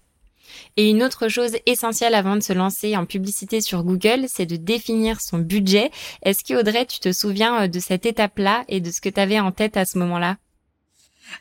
Et 0.77 0.91
une 0.91 1.03
autre 1.03 1.29
chose 1.29 1.57
essentielle 1.67 2.15
avant 2.15 2.37
de 2.37 2.41
se 2.41 2.53
lancer 2.53 2.97
en 2.97 3.07
publicité 3.07 3.61
sur 3.61 3.83
Google, 3.83 4.27
c'est 4.29 4.47
de 4.47 4.57
définir 4.57 5.21
son 5.21 5.39
budget. 5.39 5.91
Est-ce 6.23 6.45
que 6.45 6.55
Audrey, 6.55 6.87
tu 6.87 7.01
te 7.01 7.13
souviens 7.13 7.63
euh, 7.63 7.69
de 7.69 7.81
cette 7.81 8.07
étape-là 8.07 8.65
et 8.69 8.81
de 8.81 8.91
ce 8.91 9.01
que 9.01 9.09
tu 9.09 9.21
avais 9.21 9.41
en 9.41 9.53
tête 9.53 9.77
à 9.77 9.85
ce 9.85 9.99
moment-là? 9.99 10.37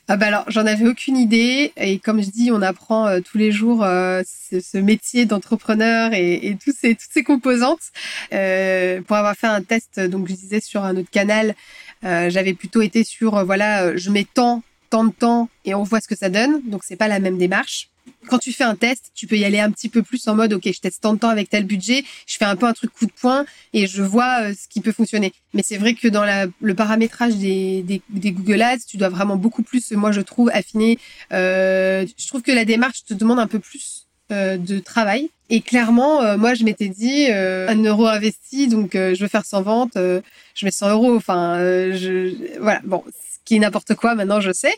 Ah 0.09 0.17
bah 0.17 0.25
alors 0.25 0.43
j'en 0.47 0.65
avais 0.65 0.85
aucune 0.85 1.15
idée. 1.15 1.71
Et 1.77 1.99
comme 1.99 2.21
je 2.21 2.29
dis 2.29 2.51
on 2.51 2.61
apprend 2.61 3.07
euh, 3.07 3.19
tous 3.21 3.37
les 3.37 3.53
jours 3.53 3.85
euh, 3.85 4.21
ce, 4.25 4.77
métier 4.77 5.25
d'entrepreneur 5.25 6.11
et, 6.13 6.57
toutes 6.61 6.75
ces 6.75 7.23
composantes. 7.23 7.91
Pour 8.29 9.15
avoir 9.15 9.35
fait 9.35 9.47
un 9.47 9.61
test 9.61 10.01
donc 10.01 10.27
je 10.27 10.33
disais 10.33 10.59
sur 10.59 10.83
un 10.83 10.97
autre 10.97 11.09
canal 11.09 11.55
j'avais 12.03 12.53
plutôt 12.53 12.81
été 12.81 13.05
sur 13.05 13.45
voilà 13.45 13.95
je 13.95 14.09
mets 14.09 14.27
tant 14.31 14.61
tant 14.89 15.05
de 15.05 15.11
temps 15.11 15.49
et 15.63 15.73
on 15.73 15.83
voit 15.83 16.01
ce 16.01 16.07
que 16.07 16.17
ça 16.17 16.29
donne. 16.29 16.61
Donc 16.65 16.83
c'est 16.83 16.97
pas 16.97 17.07
la 17.07 17.19
même 17.19 17.37
démarche 17.37 17.89
quand 18.27 18.39
tu 18.39 18.51
fais 18.51 18.63
un 18.63 18.75
test, 18.75 19.11
tu 19.15 19.27
peux 19.27 19.37
y 19.37 19.45
aller 19.45 19.59
un 19.59 19.71
petit 19.71 19.89
peu 19.89 20.03
plus 20.03 20.27
en 20.27 20.35
mode, 20.35 20.53
OK, 20.53 20.63
je 20.65 20.79
teste 20.79 21.01
tant 21.01 21.13
de 21.13 21.19
temps 21.19 21.29
avec 21.29 21.49
tel 21.49 21.65
budget, 21.65 22.03
je 22.25 22.37
fais 22.37 22.45
un 22.45 22.55
peu 22.55 22.65
un 22.65 22.73
truc 22.73 22.91
coup 22.91 23.05
de 23.05 23.11
poing 23.11 23.45
et 23.73 23.87
je 23.87 24.01
vois 24.03 24.41
euh, 24.41 24.53
ce 24.53 24.67
qui 24.67 24.81
peut 24.81 24.91
fonctionner. 24.91 25.33
Mais 25.53 25.63
c'est 25.63 25.77
vrai 25.77 25.93
que 25.93 26.07
dans 26.07 26.23
la, 26.23 26.47
le 26.61 26.75
paramétrage 26.75 27.35
des, 27.35 27.83
des, 27.83 28.01
des, 28.09 28.31
Google 28.31 28.61
Ads, 28.61 28.85
tu 28.87 28.97
dois 28.97 29.09
vraiment 29.09 29.35
beaucoup 29.35 29.63
plus, 29.63 29.91
moi 29.91 30.11
je 30.11 30.21
trouve, 30.21 30.49
affiner. 30.53 30.99
Euh, 31.33 32.05
je 32.17 32.27
trouve 32.27 32.41
que 32.41 32.51
la 32.51 32.65
démarche 32.65 33.05
te 33.05 33.13
demande 33.13 33.39
un 33.39 33.47
peu 33.47 33.59
plus 33.59 34.07
euh, 34.33 34.57
de 34.57 34.79
travail. 34.79 35.29
Et 35.49 35.61
clairement, 35.61 36.21
euh, 36.21 36.35
moi, 36.35 36.53
je 36.53 36.65
m'étais 36.65 36.89
dit, 36.89 37.27
euh, 37.31 37.69
un 37.69 37.81
euro 37.81 38.07
investi, 38.07 38.67
donc 38.67 38.89
je 38.93 39.17
veux 39.21 39.29
faire 39.29 39.45
100 39.45 39.61
ventes, 39.61 39.93
je 39.95 40.65
mets 40.65 40.71
100 40.71 40.89
euros. 40.89 41.15
Enfin, 41.15 41.59
je, 41.93 42.59
voilà, 42.59 42.81
bon, 42.83 43.05
ce 43.07 43.37
qui 43.45 43.55
est 43.55 43.59
n'importe 43.59 43.95
quoi, 43.95 44.15
maintenant 44.15 44.41
je 44.41 44.51
sais. 44.51 44.73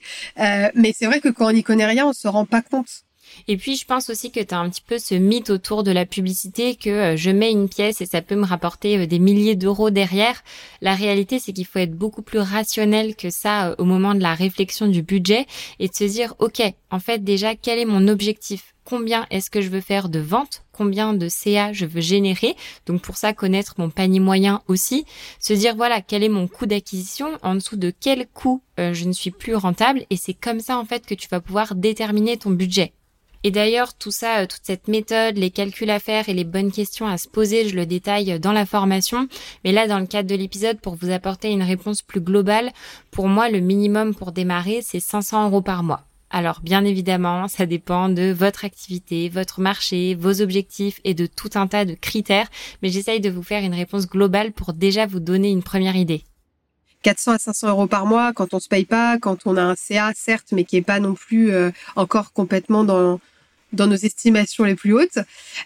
mais 0.76 0.94
c'est 0.96 1.08
vrai 1.08 1.20
que 1.20 1.30
quand 1.30 1.48
on 1.48 1.52
n'y 1.52 1.64
connaît 1.64 1.88
rien, 1.88 2.06
on 2.06 2.14
se 2.14 2.28
rend 2.28 2.46
pas 2.46 2.62
compte 2.62 3.06
et 3.48 3.58
puis, 3.58 3.76
je 3.76 3.86
pense 3.86 4.10
aussi 4.10 4.32
que 4.32 4.40
tu 4.40 4.54
as 4.54 4.60
un 4.60 4.70
petit 4.70 4.82
peu 4.86 4.98
ce 4.98 5.16
mythe 5.16 5.50
autour 5.50 5.84
de 5.84 5.92
la 5.92 6.06
publicité 6.06 6.76
que 6.76 6.90
euh, 6.90 7.18
je 7.18 7.30
mets 7.32 7.52
une 7.52 7.70
pièce 7.70 8.02
et 8.02 8.06
ça 8.06 8.22
peut 8.22 8.36
me 8.36 8.46
rapporter 8.46 8.98
euh, 8.98 9.08
des 9.08 9.20
milliers 9.20 9.56
d'euros 9.56 9.90
derrière. 9.90 10.44
La 10.82 10.96
réalité, 10.96 11.40
c'est 11.40 11.54
qu'il 11.54 11.66
faut 11.66 11.80
être 11.80 11.96
beaucoup 11.96 12.22
plus 12.22 12.40
rationnel 12.40 13.16
que 13.16 13.30
ça 13.30 13.70
euh, 13.70 13.76
au 13.78 13.86
moment 13.86 14.16
de 14.16 14.22
la 14.22 14.34
réflexion 14.34 14.88
du 14.88 15.02
budget 15.02 15.46
et 15.80 15.88
de 15.88 15.94
se 15.94 16.04
dire, 16.04 16.36
OK, 16.40 16.62
en 16.92 17.00
fait, 17.00 17.24
déjà, 17.24 17.56
quel 17.56 17.80
est 17.80 17.86
mon 17.86 18.08
objectif? 18.08 18.74
Combien 18.84 19.28
est-ce 19.30 19.52
que 19.52 19.62
je 19.62 19.70
veux 19.70 19.82
faire 19.82 20.10
de 20.10 20.20
ventes? 20.20 20.64
Combien 20.72 21.14
de 21.14 21.28
CA 21.30 21.74
je 21.74 21.86
veux 21.86 22.02
générer? 22.02 22.56
Donc, 22.88 23.02
pour 23.02 23.18
ça, 23.18 23.34
connaître 23.34 23.76
mon 23.78 23.92
panier 23.92 24.20
moyen 24.20 24.62
aussi. 24.68 25.06
Se 25.40 25.54
dire, 25.54 25.76
voilà, 25.76 26.02
quel 26.02 26.24
est 26.24 26.30
mon 26.30 26.48
coût 26.48 26.66
d'acquisition? 26.66 27.38
En 27.44 27.56
dessous 27.56 27.78
de 27.78 27.92
quel 27.92 28.28
coût 28.28 28.64
je 28.78 29.06
ne 29.06 29.12
suis 29.12 29.30
plus 29.30 29.54
rentable? 29.54 30.06
Et 30.10 30.18
c'est 30.18 30.34
comme 30.34 30.60
ça, 30.60 30.80
en 30.80 30.86
fait, 30.86 31.06
que 31.06 31.14
tu 31.14 31.28
vas 31.28 31.42
pouvoir 31.42 31.76
déterminer 31.76 32.38
ton 32.38 32.50
budget. 32.50 32.94
Et 33.44 33.52
d'ailleurs, 33.52 33.94
tout 33.94 34.12
ça, 34.12 34.40
euh, 34.40 34.48
toute 34.48 34.62
cette 34.64 34.88
méthode, 34.88 35.38
les 35.38 35.50
calculs 35.50 35.90
à 35.90 36.00
faire 36.00 36.28
et 36.28 36.34
les 36.34 36.44
bonnes 36.44 36.72
questions 36.72 37.08
à 37.08 37.18
se 37.18 37.28
poser, 37.28 37.70
je 37.70 37.76
le 37.76 37.86
détaille 37.86 38.40
dans 38.40 38.52
la 38.52 38.66
formation. 38.66 39.28
Mais 39.64 39.72
là, 39.72 39.88
dans 39.88 40.00
le 40.00 40.08
cadre 40.08 40.30
de 40.30 40.36
l'épisode, 40.36 40.82
pour 40.82 40.96
vous 40.96 41.12
apporter 41.12 41.50
une 41.50 41.64
réponse 41.64 42.02
plus 42.02 42.22
globale, 42.22 42.72
pour 43.12 43.28
moi, 43.30 43.50
le 43.50 43.60
minimum 43.60 44.14
pour 44.14 44.34
démarrer, 44.34 44.82
c'est 44.84 45.00
500 45.00 45.48
euros 45.48 45.62
par 45.62 45.84
mois. 45.84 46.04
Alors 46.32 46.60
bien 46.62 46.86
évidemment, 46.86 47.48
ça 47.48 47.66
dépend 47.66 48.08
de 48.08 48.32
votre 48.32 48.64
activité, 48.64 49.30
votre 49.30 49.62
marché, 49.62 50.14
vos 50.14 50.42
objectifs 50.42 51.02
et 51.04 51.16
de 51.16 51.26
tout 51.26 51.50
un 51.56 51.66
tas 51.66 51.86
de 51.86 51.96
critères, 51.96 52.48
mais 52.84 52.90
j'essaye 52.90 53.20
de 53.20 53.32
vous 53.32 53.42
faire 53.42 53.64
une 53.64 53.74
réponse 53.74 54.08
globale 54.08 54.52
pour 54.52 54.74
déjà 54.74 55.08
vous 55.08 55.20
donner 55.20 55.50
une 55.50 55.64
première 55.64 55.96
idée. 55.96 56.24
400 57.02 57.32
à 57.32 57.40
500 57.40 57.70
euros 57.70 57.88
par 57.88 58.06
mois 58.06 58.34
quand 58.34 58.54
on 58.54 58.60
se 58.60 58.68
paye 58.68 58.86
pas, 58.86 59.18
quand 59.18 59.48
on 59.48 59.58
a 59.58 59.64
un 59.64 59.76
CA 59.76 60.12
certes, 60.14 60.50
mais 60.52 60.66
qui 60.66 60.78
est 60.78 60.82
pas 60.82 61.00
non 61.00 61.16
plus 61.16 61.52
euh, 61.52 61.72
encore 61.96 62.34
complètement 62.34 62.84
dans 62.84 63.20
dans 63.74 63.88
nos 63.88 63.96
estimations 63.96 64.64
les 64.64 64.76
plus 64.76 64.94
hautes, 64.94 65.20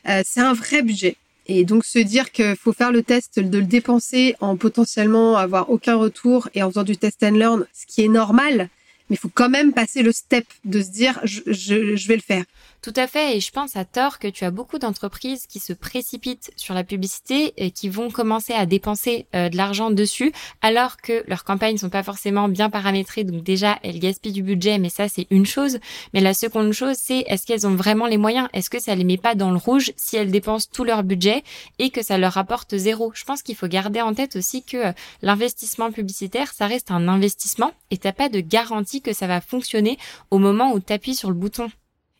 euh, 0.09 0.21
c'est 0.25 0.41
un 0.41 0.53
vrai 0.53 0.81
budget. 0.81 1.15
Et 1.47 1.65
donc 1.65 1.83
se 1.83 1.99
dire 1.99 2.31
qu'il 2.31 2.55
faut 2.55 2.73
faire 2.73 2.91
le 2.91 3.03
test, 3.03 3.39
de 3.39 3.57
le 3.57 3.65
dépenser 3.65 4.35
en 4.39 4.55
potentiellement 4.55 5.35
avoir 5.37 5.69
aucun 5.69 5.95
retour 5.95 6.49
et 6.53 6.63
en 6.63 6.69
faisant 6.69 6.83
du 6.83 6.95
test 6.95 7.21
and 7.23 7.31
learn, 7.31 7.65
ce 7.73 7.85
qui 7.85 8.03
est 8.03 8.07
normal, 8.07 8.69
mais 9.09 9.15
il 9.15 9.17
faut 9.17 9.31
quand 9.33 9.49
même 9.49 9.73
passer 9.73 10.03
le 10.03 10.11
step 10.11 10.45
de 10.63 10.81
se 10.81 10.89
dire 10.89 11.19
je, 11.23 11.41
je, 11.47 11.95
je 11.95 12.07
vais 12.07 12.15
le 12.15 12.21
faire. 12.21 12.45
Tout 12.83 12.93
à 12.97 13.07
fait, 13.07 13.37
et 13.37 13.39
je 13.39 13.49
pense 13.49 13.77
à 13.77 13.85
tort 13.85 14.19
que 14.19 14.27
tu 14.27 14.43
as 14.43 14.51
beaucoup 14.51 14.77
d'entreprises 14.77 15.47
qui 15.47 15.59
se 15.59 15.71
précipitent 15.71 16.51
sur 16.57 16.73
la 16.73 16.83
publicité 16.83 17.53
et 17.55 17.71
qui 17.71 17.87
vont 17.87 18.11
commencer 18.11 18.51
à 18.51 18.65
dépenser 18.65 19.25
euh, 19.33 19.47
de 19.47 19.55
l'argent 19.55 19.89
dessus, 19.89 20.33
alors 20.61 20.97
que 20.97 21.23
leurs 21.27 21.45
campagnes 21.45 21.77
sont 21.77 21.89
pas 21.89 22.03
forcément 22.03 22.49
bien 22.49 22.69
paramétrées, 22.69 23.23
donc 23.23 23.41
déjà 23.41 23.79
elles 23.83 23.99
gaspillent 23.99 24.33
du 24.33 24.43
budget, 24.43 24.79
mais 24.79 24.89
ça 24.89 25.07
c'est 25.07 25.27
une 25.29 25.45
chose. 25.45 25.79
Mais 26.13 26.19
la 26.19 26.33
seconde 26.33 26.73
chose, 26.73 26.97
c'est 26.99 27.19
est-ce 27.19 27.45
qu'elles 27.45 27.65
ont 27.65 27.73
vraiment 27.73 28.05
les 28.05 28.17
moyens? 28.17 28.49
Est-ce 28.51 28.69
que 28.69 28.81
ça 28.81 28.95
les 28.95 29.05
met 29.05 29.15
pas 29.15 29.33
dans 29.33 29.51
le 29.51 29.57
rouge 29.57 29.93
si 29.95 30.17
elles 30.17 30.31
dépensent 30.31 30.67
tout 30.69 30.83
leur 30.83 31.03
budget 31.03 31.41
et 31.79 31.89
que 31.89 32.03
ça 32.03 32.17
leur 32.17 32.37
apporte 32.37 32.75
zéro? 32.75 33.13
Je 33.15 33.23
pense 33.23 33.43
qu'il 33.43 33.55
faut 33.55 33.69
garder 33.69 34.01
en 34.01 34.13
tête 34.13 34.35
aussi 34.35 34.61
que 34.61 34.87
euh, 34.87 34.91
l'investissement 35.21 35.89
publicitaire, 35.89 36.51
ça 36.51 36.67
reste 36.67 36.91
un 36.91 37.07
investissement 37.07 37.71
et 37.91 37.97
t'as 37.97 38.11
pas 38.11 38.27
de 38.27 38.41
garantie 38.41 39.01
que 39.01 39.13
ça 39.13 39.25
va 39.25 39.39
fonctionner 39.39 39.97
au 40.31 40.37
moment 40.37 40.73
où 40.73 40.81
tu 40.81 40.91
appuies 40.91 41.15
sur 41.15 41.29
le 41.29 41.35
bouton. 41.35 41.71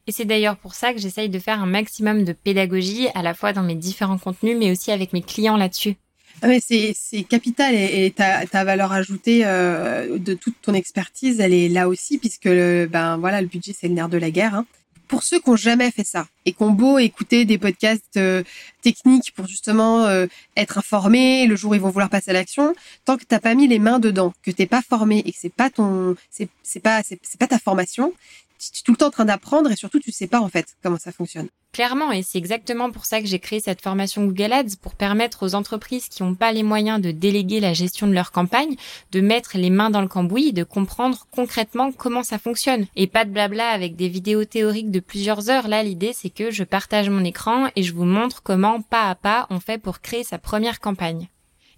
Et 0.08 0.12
c'est 0.12 0.26
d'ailleurs 0.26 0.58
pour 0.58 0.74
ça 0.76 0.94
que 0.94 1.00
j'essaye 1.00 1.30
de 1.30 1.40
faire 1.40 1.62
un 1.62 1.66
maximum 1.66 2.26
de 2.26 2.34
pédagogie, 2.34 3.08
à 3.16 3.22
la 3.22 3.34
fois 3.34 3.54
dans 3.54 3.64
mes 3.64 3.76
différents 3.76 4.18
contenus, 4.18 4.58
mais 4.58 4.72
aussi 4.72 4.92
avec 4.92 5.14
mes 5.14 5.22
clients 5.22 5.58
là-dessus. 5.58 5.96
Ah 6.42 6.48
c'est, 6.60 7.24
capital 7.30 7.74
et, 7.76 8.12
ta, 8.12 8.64
valeur 8.64 8.92
ajoutée 8.92 9.46
euh, 9.46 10.18
de 10.18 10.34
toute 10.34 10.56
ton 10.62 10.74
expertise, 10.74 11.40
elle 11.40 11.54
est 11.54 11.70
là 11.70 11.88
aussi, 11.88 12.18
puisque 12.18 12.46
le, 12.46 12.88
ben 12.92 13.18
voilà, 13.18 13.42
le 13.42 13.48
budget 13.48 13.74
c'est 13.78 13.88
le 13.88 13.94
nerf 13.94 14.10
de 14.10 14.18
la 14.18 14.32
guerre. 14.32 14.56
Hein. 14.56 14.66
Pour 15.08 15.24
ceux 15.24 15.40
qui 15.40 15.50
ont 15.50 15.56
jamais 15.56 15.92
fait 15.92 16.04
ça 16.04 16.28
et 16.46 16.54
qui 16.54 16.64
ont 16.64 16.72
beau 16.72 16.98
écouter 16.98 17.46
des 17.46 17.58
podcasts 17.58 18.18
euh, 18.18 18.44
techniques 18.82 19.34
pour 19.36 19.48
justement 19.48 20.06
euh, 20.06 20.28
être 20.58 20.78
informés 20.78 21.46
le 21.46 21.56
jour 21.56 21.72
où 21.72 21.76
ils 21.76 21.82
vont 21.82 21.90
vouloir 21.90 22.10
passer 22.10 22.32
à 22.32 22.34
l'action, 22.34 22.74
tant 23.06 23.18
que 23.18 23.24
t'as 23.26 23.40
pas 23.40 23.54
mis 23.54 23.68
les 23.68 23.80
mains 23.80 24.00
dedans, 24.00 24.34
que 24.42 24.52
t'es 24.52 24.66
pas 24.66 24.82
formé 24.82 25.20
et 25.26 25.32
que 25.32 25.38
c'est 25.40 25.54
pas 25.54 25.70
ton, 25.70 26.16
c'est 26.32 26.50
pas, 26.82 27.02
c'est 27.04 27.40
pas 27.40 27.48
ta 27.48 27.60
formation, 27.60 28.14
tu 28.58 28.80
es 28.80 28.82
tout 28.84 28.92
le 28.92 28.98
temps 28.98 29.08
en 29.08 29.12
train 29.12 29.26
d'apprendre 29.26 29.72
et 29.72 29.76
surtout 29.76 30.00
tu 30.00 30.12
sais 30.12 30.28
pas 30.28 30.40
en 30.40 30.50
fait 30.50 30.76
comment 30.82 30.98
ça 30.98 31.12
fonctionne. 31.12 31.50
Clairement, 31.74 32.12
et 32.12 32.22
c'est 32.22 32.38
exactement 32.38 32.92
pour 32.92 33.06
ça 33.06 33.20
que 33.20 33.26
j'ai 33.26 33.40
créé 33.40 33.60
cette 33.60 33.82
formation 33.82 34.24
Google 34.26 34.54
Ads 34.54 34.76
pour 34.80 34.94
permettre 34.94 35.44
aux 35.44 35.56
entreprises 35.56 36.08
qui 36.08 36.22
n'ont 36.22 36.36
pas 36.36 36.52
les 36.52 36.62
moyens 36.62 37.02
de 37.02 37.10
déléguer 37.10 37.60
la 37.60 37.74
gestion 37.74 38.06
de 38.06 38.14
leur 38.14 38.32
campagne, 38.32 38.76
de 39.12 39.22
mettre 39.22 39.58
les 39.58 39.72
mains 39.72 39.90
dans 39.90 40.04
le 40.04 40.08
cambouis, 40.08 40.54
de 40.54 40.64
comprendre 40.64 41.26
concrètement 41.32 41.92
comment 41.92 42.22
ça 42.22 42.38
fonctionne. 42.38 42.86
Et 42.96 43.08
pas 43.08 43.26
de 43.26 43.32
blabla 43.32 43.70
avec 43.70 43.96
des 43.96 44.08
vidéos 44.08 44.46
théoriques 44.46 44.92
de 44.92 45.00
plusieurs 45.00 45.50
heures. 45.50 45.68
Là, 45.68 45.82
l'idée 45.82 46.14
c'est 46.14 46.30
que 46.30 46.52
je 46.52 46.64
partage 46.64 47.10
mon 47.10 47.24
écran 47.24 47.70
et 47.76 47.82
je 47.82 47.94
vous 47.94 48.06
montre 48.06 48.44
comment 48.44 48.80
pas 48.82 49.10
à 49.10 49.16
pas 49.16 49.48
on 49.50 49.60
fait 49.60 49.80
pour 49.80 50.00
créer 50.00 50.24
sa 50.24 50.38
première 50.38 50.80
campagne. 50.80 51.28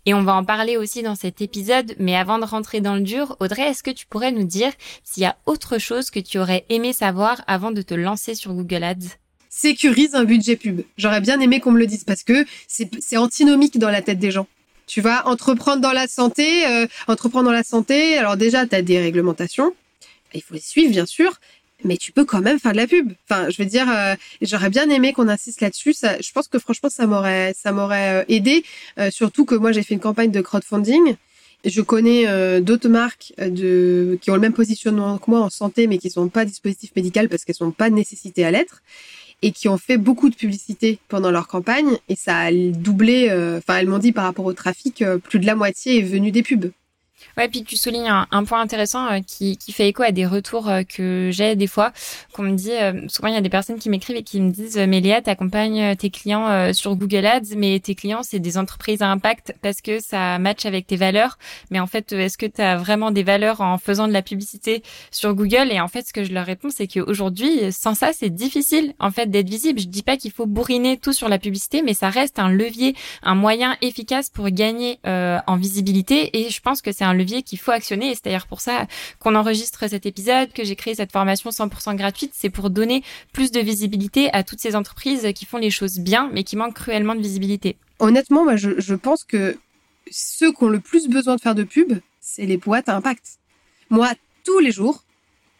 Et 0.05 0.13
on 0.13 0.23
va 0.23 0.35
en 0.35 0.43
parler 0.43 0.75
aussi 0.75 1.03
dans 1.03 1.15
cet 1.15 1.41
épisode, 1.41 1.95
mais 1.99 2.17
avant 2.17 2.37
de 2.37 2.45
rentrer 2.45 2.81
dans 2.81 2.95
le 2.95 3.01
dur, 3.01 3.37
Audrey, 3.39 3.69
est-ce 3.69 3.81
que 3.81 3.91
tu 3.91 4.05
pourrais 4.07 4.33
nous 4.33 4.43
dire 4.43 4.73
s'il 5.05 5.23
y 5.23 5.25
a 5.25 5.37
autre 5.45 5.77
chose 5.77 6.09
que 6.09 6.19
tu 6.19 6.37
aurais 6.37 6.65
aimé 6.67 6.91
savoir 6.91 7.41
avant 7.47 7.71
de 7.71 7.81
te 7.81 7.93
lancer 7.93 8.35
sur 8.35 8.53
Google 8.53 8.83
Ads? 8.83 9.24
Sécurise 9.57 10.15
un 10.15 10.25
budget 10.25 10.57
pub. 10.57 10.81
J'aurais 10.97 11.21
bien 11.21 11.39
aimé 11.39 11.61
qu'on 11.61 11.71
me 11.71 11.79
le 11.79 11.87
dise 11.87 12.03
parce 12.03 12.23
que 12.23 12.45
c'est 12.67 13.15
antinomique 13.15 13.79
dans 13.79 13.89
la 13.89 14.01
tête 14.01 14.19
des 14.19 14.29
gens. 14.29 14.47
Tu 14.85 14.99
vas 14.99 15.25
entreprendre 15.29 15.81
dans 15.81 15.93
la 15.93 16.09
santé, 16.09 16.67
euh, 16.67 16.87
entreprendre 17.07 17.45
dans 17.45 17.53
la 17.53 17.63
santé, 17.63 18.17
alors 18.17 18.35
déjà, 18.35 18.65
tu 18.65 18.75
as 18.75 18.81
des 18.81 18.99
réglementations, 18.99 19.73
il 20.33 20.41
faut 20.41 20.55
les 20.55 20.59
suivre 20.59 20.91
bien 20.91 21.05
sûr, 21.05 21.39
mais 21.85 21.95
tu 21.95 22.11
peux 22.11 22.25
quand 22.25 22.41
même 22.41 22.59
faire 22.59 22.73
de 22.73 22.77
la 22.77 22.85
pub. 22.85 23.13
Enfin, 23.29 23.49
je 23.49 23.63
veux 23.63 23.69
dire, 23.69 23.89
euh, 23.89 24.15
j'aurais 24.41 24.69
bien 24.69 24.89
aimé 24.89 25.13
qu'on 25.13 25.29
insiste 25.29 25.61
là-dessus. 25.61 25.95
Je 26.03 26.31
pense 26.33 26.49
que 26.49 26.59
franchement, 26.59 26.89
ça 26.89 27.07
m'aurait, 27.07 27.53
ça 27.57 27.71
m'aurait 27.71 28.23
euh, 28.23 28.25
aidé. 28.27 28.65
Surtout 29.09 29.45
que 29.45 29.55
moi, 29.55 29.71
j'ai 29.71 29.83
fait 29.83 29.93
une 29.93 30.01
campagne 30.01 30.31
de 30.31 30.41
crowdfunding. 30.41 31.15
Je 31.63 31.81
connais 31.81 32.59
d'autres 32.59 32.89
marques 32.89 33.31
qui 33.37 34.31
ont 34.31 34.35
le 34.35 34.39
même 34.41 34.53
positionnement 34.53 35.17
que 35.17 35.31
moi 35.31 35.39
en 35.39 35.49
santé, 35.49 35.87
mais 35.87 35.97
qui 35.97 36.09
sont 36.09 36.27
pas 36.27 36.43
dispositifs 36.43 36.91
médicaux 36.93 37.27
parce 37.29 37.45
qu'elles 37.45 37.55
sont 37.55 37.71
pas 37.71 37.89
nécessitées 37.89 38.43
à 38.43 38.51
l'être 38.51 38.81
et 39.41 39.51
qui 39.51 39.69
ont 39.69 39.77
fait 39.77 39.97
beaucoup 39.97 40.29
de 40.29 40.35
publicité 40.35 40.99
pendant 41.07 41.31
leur 41.31 41.47
campagne 41.47 41.97
et 42.09 42.15
ça 42.15 42.37
a 42.37 42.51
doublé. 42.51 43.29
Enfin, 43.57 43.77
elles 43.77 43.87
m'ont 43.87 43.99
dit 43.99 44.11
par 44.11 44.23
rapport 44.23 44.45
au 44.45 44.53
trafic, 44.53 45.03
plus 45.23 45.39
de 45.39 45.45
la 45.45 45.55
moitié 45.55 45.99
est 45.99 46.03
venu 46.03 46.31
des 46.31 46.43
pubs. 46.43 46.71
Ouais, 47.37 47.49
puis 47.49 47.63
tu 47.65 47.75
soulignes 47.75 48.09
un, 48.31 48.43
point 48.45 48.61
intéressant 48.61 49.07
euh, 49.11 49.19
qui, 49.19 49.57
qui 49.57 49.73
fait 49.73 49.89
écho 49.89 50.03
à 50.03 50.11
des 50.11 50.25
retours 50.25 50.69
euh, 50.69 50.83
que 50.83 51.31
j'ai 51.33 51.57
des 51.57 51.67
fois, 51.67 51.91
qu'on 52.31 52.43
me 52.43 52.55
dit, 52.55 52.71
euh, 52.71 53.07
souvent 53.09 53.27
il 53.27 53.33
y 53.33 53.37
a 53.37 53.41
des 53.41 53.49
personnes 53.49 53.77
qui 53.77 53.89
m'écrivent 53.89 54.15
et 54.15 54.23
qui 54.23 54.39
me 54.39 54.51
disent, 54.51 54.77
mais 54.77 55.01
Léa, 55.01 55.21
t'accompagnes 55.21 55.95
tes 55.97 56.09
clients 56.09 56.73
sur 56.73 56.95
Google 56.95 57.25
Ads, 57.25 57.55
mais 57.57 57.79
tes 57.79 57.95
clients, 57.95 58.21
c'est 58.23 58.39
des 58.39 58.57
entreprises 58.57 59.01
à 59.01 59.07
impact 59.07 59.53
parce 59.61 59.81
que 59.81 59.99
ça 59.99 60.39
match 60.39 60.65
avec 60.65 60.87
tes 60.87 60.95
valeurs. 60.95 61.37
Mais 61.71 61.79
en 61.79 61.87
fait, 61.87 62.13
est-ce 62.13 62.37
que 62.37 62.45
tu 62.45 62.61
as 62.61 62.77
vraiment 62.77 63.11
des 63.11 63.23
valeurs 63.23 63.61
en 63.61 63.77
faisant 63.77 64.07
de 64.07 64.13
la 64.13 64.21
publicité 64.21 64.83
sur 65.11 65.33
Google? 65.33 65.71
Et 65.71 65.81
en 65.81 65.87
fait, 65.87 66.07
ce 66.07 66.13
que 66.13 66.23
je 66.23 66.31
leur 66.31 66.45
réponds, 66.45 66.69
c'est 66.69 66.87
qu'aujourd'hui, 66.87 67.71
sans 67.71 67.95
ça, 67.95 68.11
c'est 68.13 68.29
difficile 68.29 68.93
en 68.99 69.11
fait 69.11 69.29
d'être 69.29 69.49
visible. 69.49 69.79
Je 69.79 69.87
dis 69.87 70.03
pas 70.03 70.17
qu'il 70.17 70.31
faut 70.31 70.45
bourriner 70.45 70.97
tout 70.97 71.13
sur 71.13 71.27
la 71.29 71.39
publicité, 71.39 71.81
mais 71.81 71.93
ça 71.93 72.09
reste 72.09 72.39
un 72.39 72.49
levier, 72.49 72.95
un 73.23 73.35
moyen 73.35 73.75
efficace 73.81 74.29
pour 74.29 74.49
gagner 74.49 74.99
en 75.05 75.55
visibilité. 75.57 76.45
Et 76.45 76.49
je 76.49 76.61
pense 76.61 76.81
que 76.81 76.91
c'est 76.91 77.03
un 77.03 77.13
levier 77.13 77.24
qu'il 77.25 77.59
faut 77.59 77.71
actionner. 77.71 78.11
Et 78.11 78.15
c'est 78.15 78.25
d'ailleurs 78.25 78.47
pour 78.47 78.61
ça 78.61 78.87
qu'on 79.19 79.35
enregistre 79.35 79.87
cet 79.89 80.05
épisode, 80.05 80.51
que 80.53 80.63
j'ai 80.63 80.75
créé 80.75 80.95
cette 80.95 81.11
formation 81.11 81.49
100% 81.49 81.95
gratuite. 81.95 82.31
C'est 82.33 82.49
pour 82.49 82.69
donner 82.69 83.03
plus 83.33 83.51
de 83.51 83.59
visibilité 83.59 84.31
à 84.33 84.43
toutes 84.43 84.59
ces 84.59 84.75
entreprises 84.75 85.27
qui 85.35 85.45
font 85.45 85.57
les 85.57 85.69
choses 85.69 85.99
bien, 85.99 86.29
mais 86.33 86.43
qui 86.43 86.55
manquent 86.55 86.75
cruellement 86.75 87.15
de 87.15 87.21
visibilité. 87.21 87.77
Honnêtement, 87.99 88.43
moi, 88.43 88.55
je, 88.55 88.93
pense 88.95 89.23
que 89.23 89.57
ceux 90.11 90.51
qui 90.51 90.63
ont 90.63 90.69
le 90.69 90.79
plus 90.79 91.07
besoin 91.07 91.35
de 91.35 91.41
faire 91.41 91.55
de 91.55 91.63
pub, 91.63 91.93
c'est 92.19 92.45
les 92.45 92.57
boîtes 92.57 92.89
à 92.89 92.95
impact. 92.95 93.39
Moi, 93.89 94.11
tous 94.43 94.59
les 94.59 94.71
jours, 94.71 95.03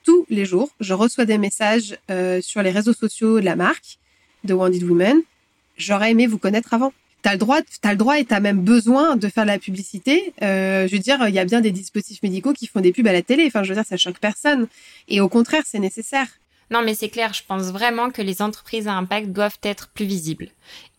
tous 0.04 0.26
les 0.30 0.46
jours, 0.46 0.70
je 0.80 0.94
reçois 0.94 1.26
des 1.26 1.38
messages 1.38 1.98
euh, 2.12 2.42
sur 2.42 2.62
les 2.62 2.72
réseaux 2.72 2.94
sociaux 2.94 3.40
de 3.40 3.46
la 3.46 3.56
marque 3.56 3.98
de 4.44 4.54
Wanted 4.54 4.84
Women. 4.84 5.22
J'aurais 5.78 6.12
aimé 6.12 6.28
vous 6.28 6.38
connaître 6.38 6.74
avant 6.74 6.94
t'as 7.26 7.32
le 7.32 7.40
droit, 7.40 7.58
t'as 7.82 7.90
le 7.90 7.98
droit 7.98 8.20
et 8.20 8.26
t'as 8.26 8.40
même 8.40 8.62
besoin 8.62 9.16
de 9.16 9.28
faire 9.30 9.46
de 9.46 9.50
la 9.50 9.58
publicité. 9.58 10.32
Euh, 10.44 10.88
je 10.88 10.92
veux 10.96 11.02
dire, 11.02 11.18
il 11.28 11.34
y 11.34 11.40
a 11.40 11.46
bien 11.46 11.60
des 11.60 11.72
dispositifs 11.72 12.22
médicaux 12.22 12.54
qui 12.54 12.68
font 12.68 12.82
des 12.82 12.92
pubs 12.92 13.08
à 13.08 13.14
la 13.14 13.24
télé. 13.24 13.46
Enfin, 13.48 13.64
je 13.64 13.70
veux 13.70 13.74
dire, 13.74 13.84
ça 13.84 13.98
choque 13.98 14.20
personne. 14.20 14.68
Et 15.08 15.22
au 15.22 15.28
contraire, 15.28 15.64
c'est 15.66 15.80
nécessaire. 15.80 16.28
Non, 16.70 16.84
mais 16.84 16.94
c'est 16.94 17.10
clair, 17.10 17.34
je 17.34 17.42
pense 17.48 17.72
vraiment 17.72 18.12
que 18.12 18.22
les 18.22 18.44
entreprises 18.44 18.88
à 18.88 18.94
impact 18.94 19.30
doivent 19.30 19.58
être 19.64 19.88
plus 19.90 20.06
visibles. 20.06 20.50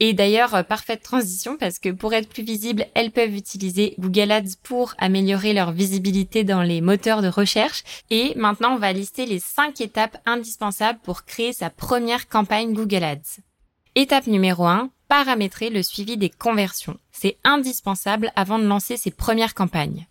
Et 0.01 0.15
d'ailleurs, 0.15 0.57
euh, 0.57 0.63
parfaite 0.65 1.01
transition 1.01 1.57
parce 1.57 1.79
que 1.79 1.91
pour 1.91 2.13
être 2.13 2.29
plus 2.29 2.43
visibles, 2.43 2.87
elles 2.95 3.13
peuvent 3.13 3.35
utiliser 3.35 3.95
Google 4.01 4.33
Ads 4.33 4.57
pour 4.65 4.95
améliorer 4.99 5.53
leur 5.53 5.71
visibilité 5.71 6.43
dans 6.43 6.63
les 6.63 6.81
moteurs 6.81 7.23
de 7.23 7.29
recherche. 7.29 7.85
Et 8.11 8.33
maintenant, 8.35 8.75
on 8.75 8.79
va 8.79 8.93
lister 8.93 9.27
les 9.27 9.39
cinq 9.39 9.81
étapes 9.81 10.19
indispensables 10.27 10.99
pour 11.05 11.25
créer 11.25 11.53
sa 11.53 11.71
première 11.71 12.29
campagne 12.29 12.73
Google 12.73 13.05
Ads. 13.05 13.43
Étape 13.95 14.27
numéro 14.27 14.67
1, 14.67 14.91
paramétrer 15.09 15.71
le 15.71 15.83
suivi 15.83 16.17
des 16.17 16.31
conversions. 16.31 16.99
C'est 17.13 17.37
indispensable 17.45 18.33
avant 18.37 18.59
de 18.59 18.67
lancer 18.67 18.97
ses 18.97 19.11
premières 19.11 19.55
campagnes. 19.55 20.07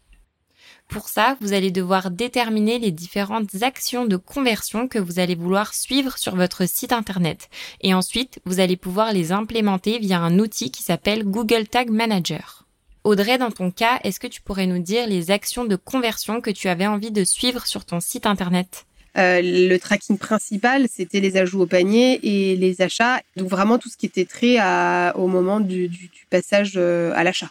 Pour 0.87 1.09
ça, 1.09 1.35
vous 1.41 1.53
allez 1.53 1.71
devoir 1.71 2.11
déterminer 2.11 2.77
les 2.79 2.91
différentes 2.91 3.63
actions 3.63 4.05
de 4.05 4.17
conversion 4.17 4.87
que 4.87 4.99
vous 4.99 5.19
allez 5.19 5.35
vouloir 5.35 5.73
suivre 5.73 6.17
sur 6.17 6.35
votre 6.35 6.67
site 6.67 6.93
internet. 6.93 7.49
Et 7.81 7.93
ensuite, 7.93 8.39
vous 8.45 8.59
allez 8.59 8.77
pouvoir 8.77 9.11
les 9.11 9.31
implémenter 9.31 9.99
via 9.99 10.19
un 10.19 10.37
outil 10.39 10.71
qui 10.71 10.83
s'appelle 10.83 11.23
Google 11.23 11.67
Tag 11.67 11.89
Manager. 11.89 12.65
Audrey, 13.03 13.37
dans 13.37 13.51
ton 13.51 13.71
cas, 13.71 13.99
est-ce 14.03 14.19
que 14.19 14.27
tu 14.27 14.41
pourrais 14.41 14.67
nous 14.67 14.79
dire 14.79 15.07
les 15.07 15.31
actions 15.31 15.65
de 15.65 15.75
conversion 15.75 16.41
que 16.41 16.49
tu 16.49 16.69
avais 16.69 16.87
envie 16.87 17.11
de 17.11 17.23
suivre 17.23 17.67
sur 17.67 17.85
ton 17.85 17.99
site 17.99 18.25
internet? 18.25 18.85
Euh, 19.17 19.41
le 19.43 19.77
tracking 19.77 20.17
principal, 20.17 20.87
c'était 20.91 21.19
les 21.19 21.37
ajouts 21.37 21.61
au 21.61 21.65
panier 21.65 22.19
et 22.23 22.55
les 22.55 22.81
achats. 22.81 23.21
Donc 23.35 23.47
vraiment 23.47 23.77
tout 23.77 23.89
ce 23.89 23.97
qui 23.97 24.05
était 24.05 24.25
trait 24.25 24.57
au 25.15 25.27
moment 25.27 25.59
du, 25.59 25.89
passage 26.29 26.73
euh, 26.75 27.11
à 27.15 27.23
l'achat. 27.23 27.49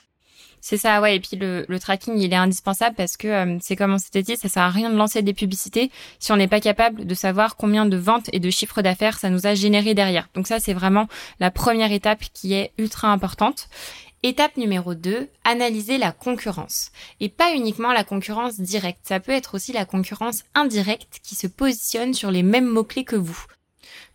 C'est 0.67 0.79
ça, 0.79 1.03
ouais. 1.03 1.17
Et 1.17 1.21
puis 1.21 1.37
le, 1.37 1.79
tracking, 1.79 2.17
il 2.17 2.33
est 2.33 2.37
indispensable 2.37 2.97
parce 2.97 3.19
que 3.19 3.29
euh, 3.29 3.59
c'est 3.61 3.77
comme 3.77 3.93
on 3.93 3.99
s'était 3.99 4.23
dit, 4.23 4.35
ça 4.39 4.49
sert 4.49 4.63
à 4.63 4.71
rien 4.71 4.89
de 4.89 4.97
lancer 4.97 5.21
des 5.21 5.35
publicités 5.35 5.91
si 6.19 6.33
on 6.33 6.39
n'est 6.39 6.49
pas 6.49 6.61
capable 6.61 7.05
de 7.05 7.15
savoir 7.15 7.57
combien 7.57 7.85
de 7.85 7.99
ventes 7.99 8.31
et 8.33 8.41
de 8.41 8.49
chiffres 8.49 8.81
d'affaires 8.81 9.19
ça 9.19 9.29
nous 9.29 9.47
a 9.47 9.55
généré 9.55 9.93
derrière. 9.93 10.31
Donc 10.33 10.47
ça, 10.47 10.61
c'est 10.61 10.73
vraiment 10.73 11.07
la 11.39 11.51
première 11.51 11.93
étape 11.93 12.21
qui 12.33 12.55
est 12.55 12.73
ultra 12.79 13.09
importante. 13.09 13.69
Étape 14.27 14.57
numéro 14.57 14.95
2, 14.95 15.29
analyser 15.45 15.99
la 15.99 16.11
concurrence. 16.11 16.93
Et 17.21 17.29
pas 17.29 17.55
uniquement 17.55 17.93
la 17.93 18.05
concurrence 18.05 18.59
directe, 18.59 19.01
ça 19.03 19.21
peut 19.21 19.33
être 19.33 19.55
aussi 19.55 19.75
la 19.75 19.85
concurrence 19.85 20.45
indirecte 20.55 21.21
qui 21.23 21.35
se 21.35 21.47
positionne 21.47 22.15
sur 22.15 22.31
les 22.31 22.43
mêmes 22.43 22.65
mots-clés 22.65 23.05
que 23.05 23.17
vous. 23.17 23.45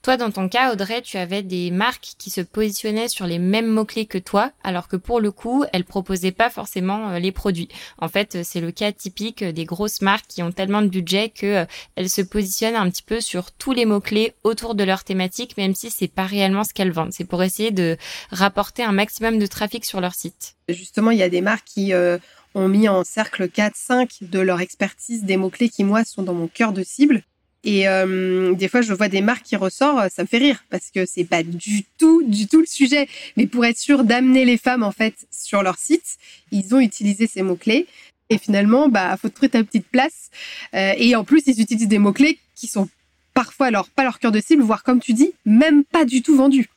Toi, 0.01 0.17
dans 0.17 0.31
ton 0.31 0.47
cas, 0.47 0.71
Audrey, 0.71 1.01
tu 1.01 1.17
avais 1.17 1.43
des 1.43 1.71
marques 1.71 2.13
qui 2.17 2.29
se 2.29 2.41
positionnaient 2.41 3.09
sur 3.09 3.27
les 3.27 3.39
mêmes 3.39 3.67
mots-clés 3.67 4.05
que 4.05 4.17
toi, 4.17 4.51
alors 4.63 4.87
que 4.87 4.95
pour 4.95 5.19
le 5.19 5.31
coup, 5.31 5.65
elles 5.73 5.83
proposaient 5.83 6.31
pas 6.31 6.49
forcément 6.49 7.09
euh, 7.09 7.19
les 7.19 7.31
produits. 7.31 7.69
En 7.97 8.07
fait, 8.07 8.43
c'est 8.43 8.61
le 8.61 8.71
cas 8.71 8.91
typique 8.91 9.43
des 9.43 9.65
grosses 9.65 10.01
marques 10.01 10.27
qui 10.27 10.41
ont 10.41 10.51
tellement 10.51 10.81
de 10.81 10.87
budget 10.87 11.29
que 11.29 11.45
euh, 11.45 11.65
elles 11.95 12.09
se 12.09 12.21
positionnent 12.21 12.75
un 12.75 12.89
petit 12.89 13.03
peu 13.03 13.19
sur 13.21 13.51
tous 13.51 13.73
les 13.73 13.85
mots-clés 13.85 14.33
autour 14.43 14.75
de 14.75 14.83
leur 14.83 15.03
thématique, 15.03 15.57
même 15.57 15.75
si 15.75 15.89
c'est 15.89 16.07
pas 16.07 16.25
réellement 16.25 16.63
ce 16.63 16.73
qu'elles 16.73 16.91
vendent. 16.91 17.13
C'est 17.13 17.25
pour 17.25 17.43
essayer 17.43 17.71
de 17.71 17.97
rapporter 18.31 18.83
un 18.83 18.91
maximum 18.91 19.39
de 19.39 19.45
trafic 19.45 19.85
sur 19.85 20.01
leur 20.01 20.13
site. 20.13 20.55
Justement, 20.69 21.11
il 21.11 21.17
y 21.17 21.23
a 21.23 21.29
des 21.29 21.41
marques 21.41 21.67
qui 21.67 21.93
euh, 21.93 22.17
ont 22.55 22.67
mis 22.67 22.87
en 22.87 23.03
cercle 23.03 23.47
4-5 23.47 24.29
de 24.29 24.39
leur 24.39 24.61
expertise 24.61 25.23
des 25.23 25.37
mots-clés 25.37 25.69
qui, 25.69 25.83
moi, 25.83 26.03
sont 26.03 26.23
dans 26.23 26.33
mon 26.33 26.47
cœur 26.47 26.73
de 26.73 26.83
cible. 26.83 27.23
Et 27.63 27.87
euh, 27.87 28.53
des 28.53 28.67
fois, 28.69 28.81
je 28.81 28.93
vois 28.93 29.09
des 29.09 29.21
marques 29.21 29.43
qui 29.43 29.55
ressortent, 29.55 30.11
ça 30.11 30.23
me 30.23 30.27
fait 30.27 30.37
rire 30.37 30.63
parce 30.69 30.91
que 30.91 31.05
c'est 31.05 31.25
pas 31.25 31.43
du 31.43 31.83
tout, 31.97 32.23
du 32.23 32.47
tout 32.47 32.59
le 32.59 32.65
sujet. 32.65 33.07
Mais 33.35 33.47
pour 33.47 33.65
être 33.65 33.77
sûr 33.77 34.03
d'amener 34.03 34.45
les 34.45 34.57
femmes 34.57 34.83
en 34.83 34.91
fait 34.91 35.27
sur 35.31 35.61
leur 35.61 35.77
site, 35.77 36.17
ils 36.51 36.73
ont 36.73 36.79
utilisé 36.79 37.27
ces 37.27 37.41
mots 37.41 37.55
clés. 37.55 37.87
Et 38.29 38.37
finalement, 38.37 38.89
bah, 38.89 39.17
faut 39.17 39.29
trouver 39.29 39.49
ta 39.49 39.63
petite 39.63 39.87
place. 39.87 40.29
Euh, 40.73 40.93
et 40.97 41.15
en 41.15 41.23
plus, 41.23 41.43
ils 41.47 41.59
utilisent 41.61 41.87
des 41.87 41.99
mots 41.99 42.13
clés 42.13 42.37
qui 42.55 42.67
sont 42.67 42.87
parfois 43.33 43.67
alors 43.67 43.89
pas 43.89 44.03
leur 44.03 44.19
cœur 44.19 44.31
de 44.31 44.39
cible, 44.39 44.63
voire 44.63 44.83
comme 44.83 44.99
tu 44.99 45.13
dis, 45.13 45.33
même 45.45 45.83
pas 45.83 46.05
du 46.05 46.21
tout 46.21 46.35
vendus 46.35 46.69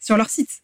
sur 0.00 0.16
leur 0.16 0.30
site. 0.30 0.60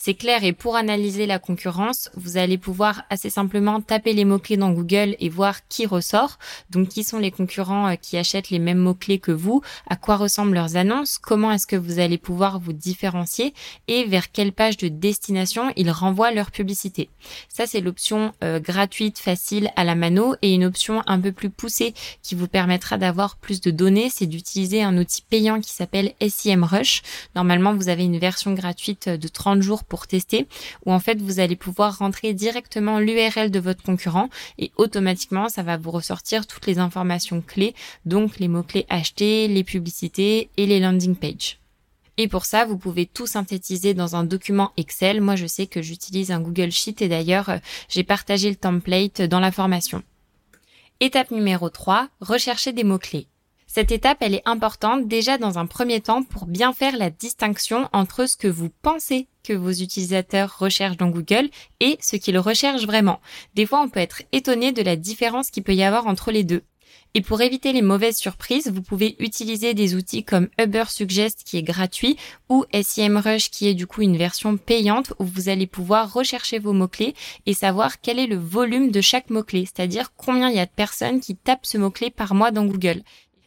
C'est 0.00 0.14
clair 0.14 0.44
et 0.44 0.52
pour 0.52 0.76
analyser 0.76 1.26
la 1.26 1.40
concurrence, 1.40 2.08
vous 2.14 2.36
allez 2.36 2.56
pouvoir 2.56 3.02
assez 3.10 3.30
simplement 3.30 3.80
taper 3.80 4.12
les 4.12 4.24
mots-clés 4.24 4.56
dans 4.56 4.70
Google 4.70 5.16
et 5.18 5.28
voir 5.28 5.66
qui 5.66 5.86
ressort. 5.86 6.38
Donc 6.70 6.88
qui 6.88 7.02
sont 7.02 7.18
les 7.18 7.32
concurrents 7.32 7.88
euh, 7.88 7.94
qui 7.96 8.16
achètent 8.16 8.50
les 8.50 8.60
mêmes 8.60 8.78
mots-clés 8.78 9.18
que 9.18 9.32
vous, 9.32 9.60
à 9.88 9.96
quoi 9.96 10.16
ressemblent 10.16 10.54
leurs 10.54 10.76
annonces, 10.76 11.18
comment 11.18 11.50
est-ce 11.50 11.66
que 11.66 11.74
vous 11.74 11.98
allez 11.98 12.16
pouvoir 12.16 12.60
vous 12.60 12.72
différencier? 12.72 13.54
Et 13.88 14.04
vers 14.04 14.30
quelle 14.30 14.52
page 14.52 14.76
de 14.76 14.86
destination 14.86 15.72
ils 15.74 15.90
renvoient 15.90 16.30
leur 16.30 16.52
publicité? 16.52 17.10
Ça 17.48 17.66
c'est 17.66 17.80
l'option 17.80 18.32
euh, 18.44 18.60
gratuite, 18.60 19.18
facile 19.18 19.72
à 19.74 19.82
la 19.82 19.96
mano 19.96 20.36
et 20.42 20.54
une 20.54 20.64
option 20.64 21.02
un 21.08 21.18
peu 21.18 21.32
plus 21.32 21.50
poussée 21.50 21.92
qui 22.22 22.36
vous 22.36 22.46
permettra 22.46 22.98
d'avoir 22.98 23.36
plus 23.36 23.60
de 23.60 23.72
données, 23.72 24.10
c'est 24.14 24.26
d'utiliser 24.26 24.80
un 24.80 24.96
outil 24.96 25.22
payant 25.28 25.60
qui 25.60 25.72
s'appelle 25.72 26.12
SEMrush. 26.20 27.02
Normalement, 27.34 27.74
vous 27.74 27.88
avez 27.88 28.04
une 28.04 28.18
version 28.18 28.54
gratuite 28.54 29.08
de 29.08 29.26
30 29.28 29.60
jours 29.60 29.82
pour 29.88 30.06
tester, 30.06 30.46
où 30.86 30.92
en 30.92 31.00
fait 31.00 31.20
vous 31.20 31.40
allez 31.40 31.56
pouvoir 31.56 31.98
rentrer 31.98 32.34
directement 32.34 32.98
l'URL 32.98 33.50
de 33.50 33.60
votre 33.60 33.82
concurrent 33.82 34.28
et 34.58 34.70
automatiquement 34.76 35.48
ça 35.48 35.62
va 35.62 35.76
vous 35.76 35.90
ressortir 35.90 36.46
toutes 36.46 36.66
les 36.66 36.78
informations 36.78 37.40
clés, 37.40 37.74
donc 38.04 38.38
les 38.38 38.48
mots-clés 38.48 38.86
achetés, 38.88 39.48
les 39.48 39.64
publicités 39.64 40.50
et 40.56 40.66
les 40.66 40.80
landing 40.80 41.16
pages. 41.16 41.58
Et 42.20 42.26
pour 42.26 42.44
ça, 42.44 42.64
vous 42.64 42.76
pouvez 42.76 43.06
tout 43.06 43.28
synthétiser 43.28 43.94
dans 43.94 44.16
un 44.16 44.24
document 44.24 44.72
Excel. 44.76 45.20
Moi, 45.20 45.36
je 45.36 45.46
sais 45.46 45.68
que 45.68 45.82
j'utilise 45.82 46.32
un 46.32 46.40
Google 46.40 46.72
Sheet 46.72 46.96
et 47.00 47.08
d'ailleurs, 47.08 47.48
euh, 47.48 47.58
j'ai 47.88 48.02
partagé 48.02 48.50
le 48.50 48.56
template 48.56 49.22
dans 49.22 49.38
la 49.38 49.52
formation. 49.52 50.02
Étape 50.98 51.30
numéro 51.30 51.70
3, 51.70 52.08
rechercher 52.20 52.72
des 52.72 52.82
mots-clés. 52.82 53.28
Cette 53.68 53.92
étape, 53.92 54.18
elle 54.20 54.34
est 54.34 54.48
importante 54.48 55.06
déjà 55.06 55.38
dans 55.38 55.58
un 55.58 55.66
premier 55.66 56.00
temps 56.00 56.24
pour 56.24 56.46
bien 56.46 56.72
faire 56.72 56.96
la 56.96 57.10
distinction 57.10 57.88
entre 57.92 58.26
ce 58.26 58.36
que 58.36 58.48
vous 58.48 58.70
pensez 58.82 59.28
que 59.48 59.54
vos 59.54 59.72
utilisateurs 59.72 60.58
recherchent 60.58 60.98
dans 60.98 61.08
Google 61.08 61.48
et 61.80 61.96
ce 62.02 62.16
qu'ils 62.16 62.38
recherchent 62.38 62.84
vraiment. 62.84 63.20
Des 63.54 63.64
fois, 63.64 63.80
on 63.80 63.88
peut 63.88 64.00
être 64.00 64.22
étonné 64.32 64.72
de 64.72 64.82
la 64.82 64.96
différence 64.96 65.50
qu'il 65.50 65.62
peut 65.62 65.74
y 65.74 65.82
avoir 65.82 66.06
entre 66.06 66.30
les 66.30 66.44
deux. 66.44 66.62
Et 67.14 67.22
pour 67.22 67.40
éviter 67.40 67.72
les 67.72 67.80
mauvaises 67.80 68.18
surprises, 68.18 68.70
vous 68.70 68.82
pouvez 68.82 69.16
utiliser 69.18 69.72
des 69.72 69.94
outils 69.94 70.22
comme 70.22 70.48
Uber 70.60 70.84
Suggest 70.88 71.42
qui 71.44 71.56
est 71.56 71.62
gratuit 71.62 72.18
ou 72.50 72.66
SEMrush 72.74 73.50
qui 73.50 73.68
est 73.68 73.74
du 73.74 73.86
coup 73.86 74.02
une 74.02 74.18
version 74.18 74.58
payante 74.58 75.14
où 75.18 75.24
vous 75.24 75.48
allez 75.48 75.66
pouvoir 75.66 76.12
rechercher 76.12 76.58
vos 76.58 76.74
mots-clés 76.74 77.14
et 77.46 77.54
savoir 77.54 78.02
quel 78.02 78.18
est 78.18 78.26
le 78.26 78.36
volume 78.36 78.90
de 78.90 79.00
chaque 79.00 79.30
mot-clé, 79.30 79.64
c'est-à-dire 79.64 80.12
combien 80.16 80.50
il 80.50 80.56
y 80.56 80.60
a 80.60 80.66
de 80.66 80.70
personnes 80.70 81.20
qui 81.20 81.36
tapent 81.36 81.64
ce 81.66 81.78
mot-clé 81.78 82.10
par 82.10 82.34
mois 82.34 82.50
dans 82.50 82.66
Google. 82.66 83.02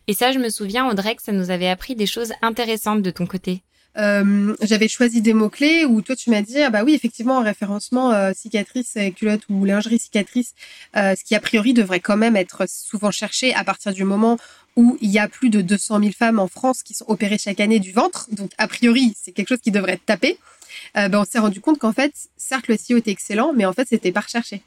Et 0.07 0.13
ça, 0.13 0.31
je 0.31 0.39
me 0.39 0.49
souviens, 0.49 0.89
Audrey, 0.89 1.15
que 1.15 1.21
ça 1.21 1.31
nous 1.31 1.51
avait 1.51 1.69
appris 1.69 1.95
des 1.95 2.07
choses 2.07 2.33
intéressantes 2.41 3.03
de 3.03 3.11
ton 3.11 3.27
côté. 3.27 3.63
Euh, 3.97 4.55
j'avais 4.61 4.87
choisi 4.87 5.21
des 5.21 5.33
mots-clés 5.33 5.83
où 5.83 6.01
toi 6.01 6.15
tu 6.15 6.29
m'as 6.29 6.41
dit 6.41 6.61
ah 6.61 6.69
bah 6.69 6.83
oui 6.85 6.93
effectivement 6.93 7.39
en 7.39 7.43
référencement 7.43 8.13
euh, 8.13 8.31
cicatrice 8.33 8.97
culotte 9.17 9.41
ou 9.49 9.65
lingerie 9.65 9.99
cicatrice 9.99 10.53
euh, 10.95 11.13
ce 11.13 11.25
qui 11.25 11.35
a 11.35 11.41
priori 11.41 11.73
devrait 11.73 11.99
quand 11.99 12.15
même 12.15 12.37
être 12.37 12.69
souvent 12.69 13.11
cherché 13.11 13.53
à 13.53 13.65
partir 13.65 13.93
du 13.93 14.05
moment 14.05 14.37
où 14.77 14.97
il 15.01 15.09
y 15.09 15.19
a 15.19 15.27
plus 15.27 15.49
de 15.49 15.59
200 15.59 15.99
000 15.99 16.11
femmes 16.13 16.39
en 16.39 16.47
France 16.47 16.83
qui 16.83 16.93
sont 16.93 17.03
opérées 17.09 17.37
chaque 17.37 17.59
année 17.59 17.79
du 17.79 17.91
ventre. 17.91 18.27
Donc 18.31 18.51
a 18.57 18.69
priori 18.69 19.13
c'est 19.21 19.33
quelque 19.33 19.49
chose 19.49 19.61
qui 19.61 19.71
devrait 19.71 19.93
être 19.93 20.05
tapé. 20.05 20.37
Euh, 20.95 21.09
ben, 21.09 21.19
on 21.19 21.25
s'est 21.25 21.39
rendu 21.39 21.59
compte 21.59 21.77
qu'en 21.77 21.91
fait 21.91 22.13
certes 22.37 22.69
le 22.69 22.77
SEO 22.77 22.95
était 22.95 23.11
excellent 23.11 23.51
mais 23.53 23.65
en 23.65 23.73
fait 23.73 23.89
c'était 23.89 24.13
pas 24.13 24.21
recherché 24.21 24.61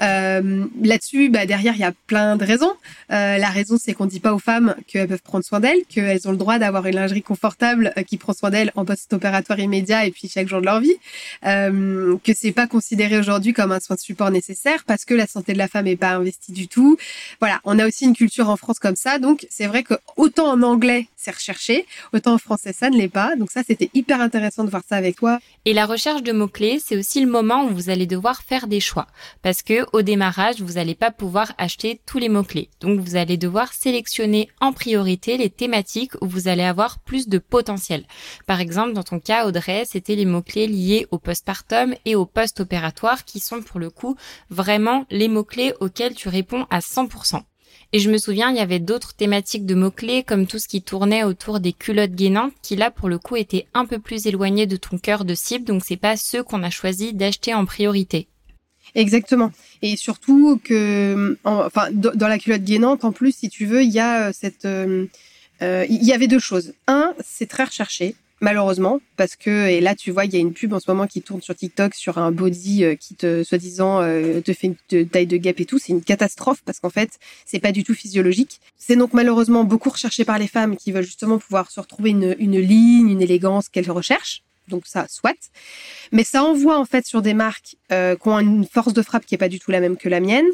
euh, 0.00 0.64
Là-dessus, 0.82 1.28
bah, 1.28 1.46
derrière, 1.46 1.74
il 1.74 1.80
y 1.80 1.84
a 1.84 1.92
plein 2.06 2.36
de 2.36 2.44
raisons. 2.44 2.72
Euh, 3.10 3.38
la 3.38 3.48
raison, 3.48 3.76
c'est 3.78 3.92
qu'on 3.92 4.06
dit 4.06 4.20
pas 4.20 4.32
aux 4.32 4.38
femmes 4.38 4.74
qu'elles 4.86 5.08
peuvent 5.08 5.22
prendre 5.22 5.44
soin 5.44 5.60
d'elles, 5.60 5.84
qu'elles 5.88 6.26
ont 6.26 6.30
le 6.30 6.36
droit 6.36 6.58
d'avoir 6.58 6.86
une 6.86 6.96
lingerie 6.96 7.22
confortable 7.22 7.92
euh, 7.96 8.02
qui 8.02 8.16
prend 8.16 8.32
soin 8.32 8.50
d'elles 8.50 8.72
en 8.74 8.84
post-opératoire 8.84 9.58
immédiat 9.58 10.06
et 10.06 10.10
puis 10.10 10.28
chaque 10.28 10.48
jour 10.48 10.60
de 10.60 10.66
leur 10.66 10.80
vie. 10.80 10.96
Euh, 11.44 12.16
que 12.24 12.32
c'est 12.34 12.52
pas 12.52 12.66
considéré 12.66 13.18
aujourd'hui 13.18 13.52
comme 13.52 13.72
un 13.72 13.80
soin 13.80 13.96
de 13.96 14.00
support 14.00 14.30
nécessaire 14.30 14.84
parce 14.86 15.04
que 15.04 15.14
la 15.14 15.26
santé 15.26 15.52
de 15.52 15.58
la 15.58 15.68
femme 15.68 15.86
est 15.86 15.96
pas 15.96 16.12
investie 16.12 16.52
du 16.52 16.68
tout. 16.68 16.96
Voilà, 17.40 17.60
on 17.64 17.78
a 17.78 17.86
aussi 17.86 18.04
une 18.04 18.14
culture 18.14 18.48
en 18.48 18.56
France 18.56 18.78
comme 18.78 18.96
ça, 18.96 19.18
donc 19.18 19.46
c'est 19.50 19.66
vrai 19.66 19.82
que 19.82 19.94
autant 20.16 20.50
en 20.50 20.62
anglais 20.62 21.08
c'est 21.22 21.30
recherché, 21.30 21.86
autant 22.12 22.34
en 22.34 22.38
français 22.38 22.72
ça 22.72 22.90
ne 22.90 22.96
l'est 22.96 23.08
pas. 23.08 23.36
Donc 23.36 23.50
ça, 23.50 23.62
c'était 23.66 23.90
hyper 23.94 24.20
intéressant 24.20 24.64
de 24.64 24.70
voir 24.70 24.82
ça 24.88 24.96
avec 24.96 25.16
toi. 25.16 25.38
Et 25.64 25.72
la 25.72 25.86
recherche 25.86 26.22
de 26.22 26.32
mots 26.32 26.48
clés, 26.48 26.80
c'est 26.84 26.96
aussi 26.96 27.20
le 27.20 27.30
moment 27.30 27.64
où 27.64 27.74
vous 27.74 27.90
allez 27.90 28.06
devoir 28.06 28.42
faire 28.42 28.66
des 28.66 28.80
choix 28.80 29.06
parce 29.42 29.62
que 29.62 29.86
au 29.92 30.02
démarrage, 30.02 30.60
vous 30.60 30.74
n'allez 30.74 30.94
pas 30.94 31.10
pouvoir 31.10 31.52
acheter 31.58 32.00
tous 32.06 32.18
les 32.18 32.28
mots-clés. 32.28 32.70
Donc 32.80 33.00
vous 33.00 33.16
allez 33.16 33.36
devoir 33.36 33.72
sélectionner 33.72 34.48
en 34.60 34.72
priorité 34.72 35.36
les 35.36 35.50
thématiques 35.50 36.12
où 36.20 36.26
vous 36.26 36.48
allez 36.48 36.64
avoir 36.64 36.98
plus 36.98 37.28
de 37.28 37.38
potentiel. 37.38 38.04
Par 38.46 38.60
exemple, 38.60 38.92
dans 38.92 39.02
ton 39.02 39.20
cas, 39.20 39.46
Audrey, 39.46 39.84
c'était 39.86 40.16
les 40.16 40.24
mots-clés 40.24 40.66
liés 40.66 41.06
au 41.10 41.18
postpartum 41.18 41.94
et 42.04 42.14
au 42.14 42.26
post-opératoire 42.26 43.24
qui 43.24 43.40
sont 43.40 43.62
pour 43.62 43.80
le 43.80 43.90
coup 43.90 44.16
vraiment 44.50 45.06
les 45.10 45.28
mots-clés 45.28 45.74
auxquels 45.80 46.14
tu 46.14 46.28
réponds 46.28 46.66
à 46.70 46.80
100%. 46.80 47.42
Et 47.94 47.98
je 47.98 48.10
me 48.10 48.16
souviens, 48.16 48.50
il 48.50 48.56
y 48.56 48.60
avait 48.60 48.78
d'autres 48.78 49.12
thématiques 49.14 49.66
de 49.66 49.74
mots-clés, 49.74 50.22
comme 50.22 50.46
tout 50.46 50.58
ce 50.58 50.66
qui 50.66 50.80
tournait 50.80 51.24
autour 51.24 51.60
des 51.60 51.74
culottes 51.74 52.14
gainantes, 52.14 52.54
qui 52.62 52.74
là, 52.74 52.90
pour 52.90 53.10
le 53.10 53.18
coup, 53.18 53.36
étaient 53.36 53.66
un 53.74 53.84
peu 53.84 53.98
plus 53.98 54.26
éloignés 54.26 54.66
de 54.66 54.76
ton 54.76 54.96
cœur 54.96 55.26
de 55.26 55.34
cible, 55.34 55.66
donc 55.66 55.82
c'est 55.84 55.98
pas 55.98 56.16
ceux 56.16 56.42
qu'on 56.42 56.62
a 56.62 56.70
choisi 56.70 57.12
d'acheter 57.12 57.52
en 57.52 57.66
priorité. 57.66 58.28
Exactement. 58.94 59.52
Et 59.82 59.96
surtout 59.96 60.60
que, 60.62 61.38
enfin, 61.44 61.88
dans 61.92 62.28
la 62.28 62.38
culotte 62.38 62.62
gainante, 62.64 63.04
en 63.04 63.12
plus, 63.12 63.34
si 63.34 63.48
tu 63.48 63.66
veux, 63.66 63.82
il 63.82 63.90
y 63.90 64.00
a 64.00 64.28
euh, 64.28 64.32
cette, 64.34 64.64
euh, 64.64 65.06
euh, 65.60 65.86
il 65.88 66.02
y 66.02 66.12
avait 66.12 66.28
deux 66.28 66.38
choses. 66.38 66.74
Un, 66.86 67.14
c'est 67.24 67.46
très 67.46 67.64
recherché, 67.64 68.16
malheureusement, 68.42 69.00
parce 69.16 69.36
que 69.36 69.68
et 69.68 69.80
là, 69.80 69.94
tu 69.94 70.10
vois, 70.10 70.26
il 70.26 70.34
y 70.34 70.36
a 70.36 70.40
une 70.40 70.52
pub 70.52 70.74
en 70.74 70.80
ce 70.80 70.90
moment 70.90 71.06
qui 71.06 71.22
tourne 71.22 71.40
sur 71.40 71.54
TikTok 71.54 71.94
sur 71.94 72.18
un 72.18 72.30
body 72.30 72.84
qui 73.00 73.14
te, 73.14 73.42
soi-disant, 73.42 74.00
te 74.00 74.52
fait 74.52 74.74
une 74.90 75.08
taille 75.08 75.26
de 75.26 75.38
gap 75.38 75.58
et 75.60 75.64
tout. 75.64 75.78
C'est 75.78 75.92
une 75.92 76.02
catastrophe 76.02 76.62
parce 76.64 76.78
qu'en 76.80 76.90
fait, 76.90 77.18
c'est 77.46 77.60
pas 77.60 77.72
du 77.72 77.84
tout 77.84 77.94
physiologique. 77.94 78.60
C'est 78.76 78.96
donc 78.96 79.14
malheureusement 79.14 79.64
beaucoup 79.64 79.90
recherché 79.90 80.24
par 80.24 80.38
les 80.38 80.48
femmes 80.48 80.76
qui 80.76 80.92
veulent 80.92 81.04
justement 81.04 81.38
pouvoir 81.38 81.70
se 81.70 81.80
retrouver 81.80 82.10
une, 82.10 82.36
une 82.38 82.60
ligne, 82.60 83.08
une 83.08 83.22
élégance 83.22 83.68
qu'elles 83.68 83.90
recherchent 83.90 84.42
donc 84.68 84.86
ça, 84.86 85.06
soit. 85.08 85.50
Mais 86.10 86.24
ça 86.24 86.42
envoie 86.42 86.78
en 86.78 86.84
fait 86.84 87.06
sur 87.06 87.22
des 87.22 87.34
marques 87.34 87.76
euh, 87.92 88.16
qui 88.16 88.28
ont 88.28 88.38
une 88.38 88.64
force 88.64 88.92
de 88.92 89.02
frappe 89.02 89.26
qui 89.26 89.34
est 89.34 89.38
pas 89.38 89.48
du 89.48 89.58
tout 89.58 89.70
la 89.70 89.80
même 89.80 89.96
que 89.96 90.08
la 90.08 90.20
mienne, 90.20 90.46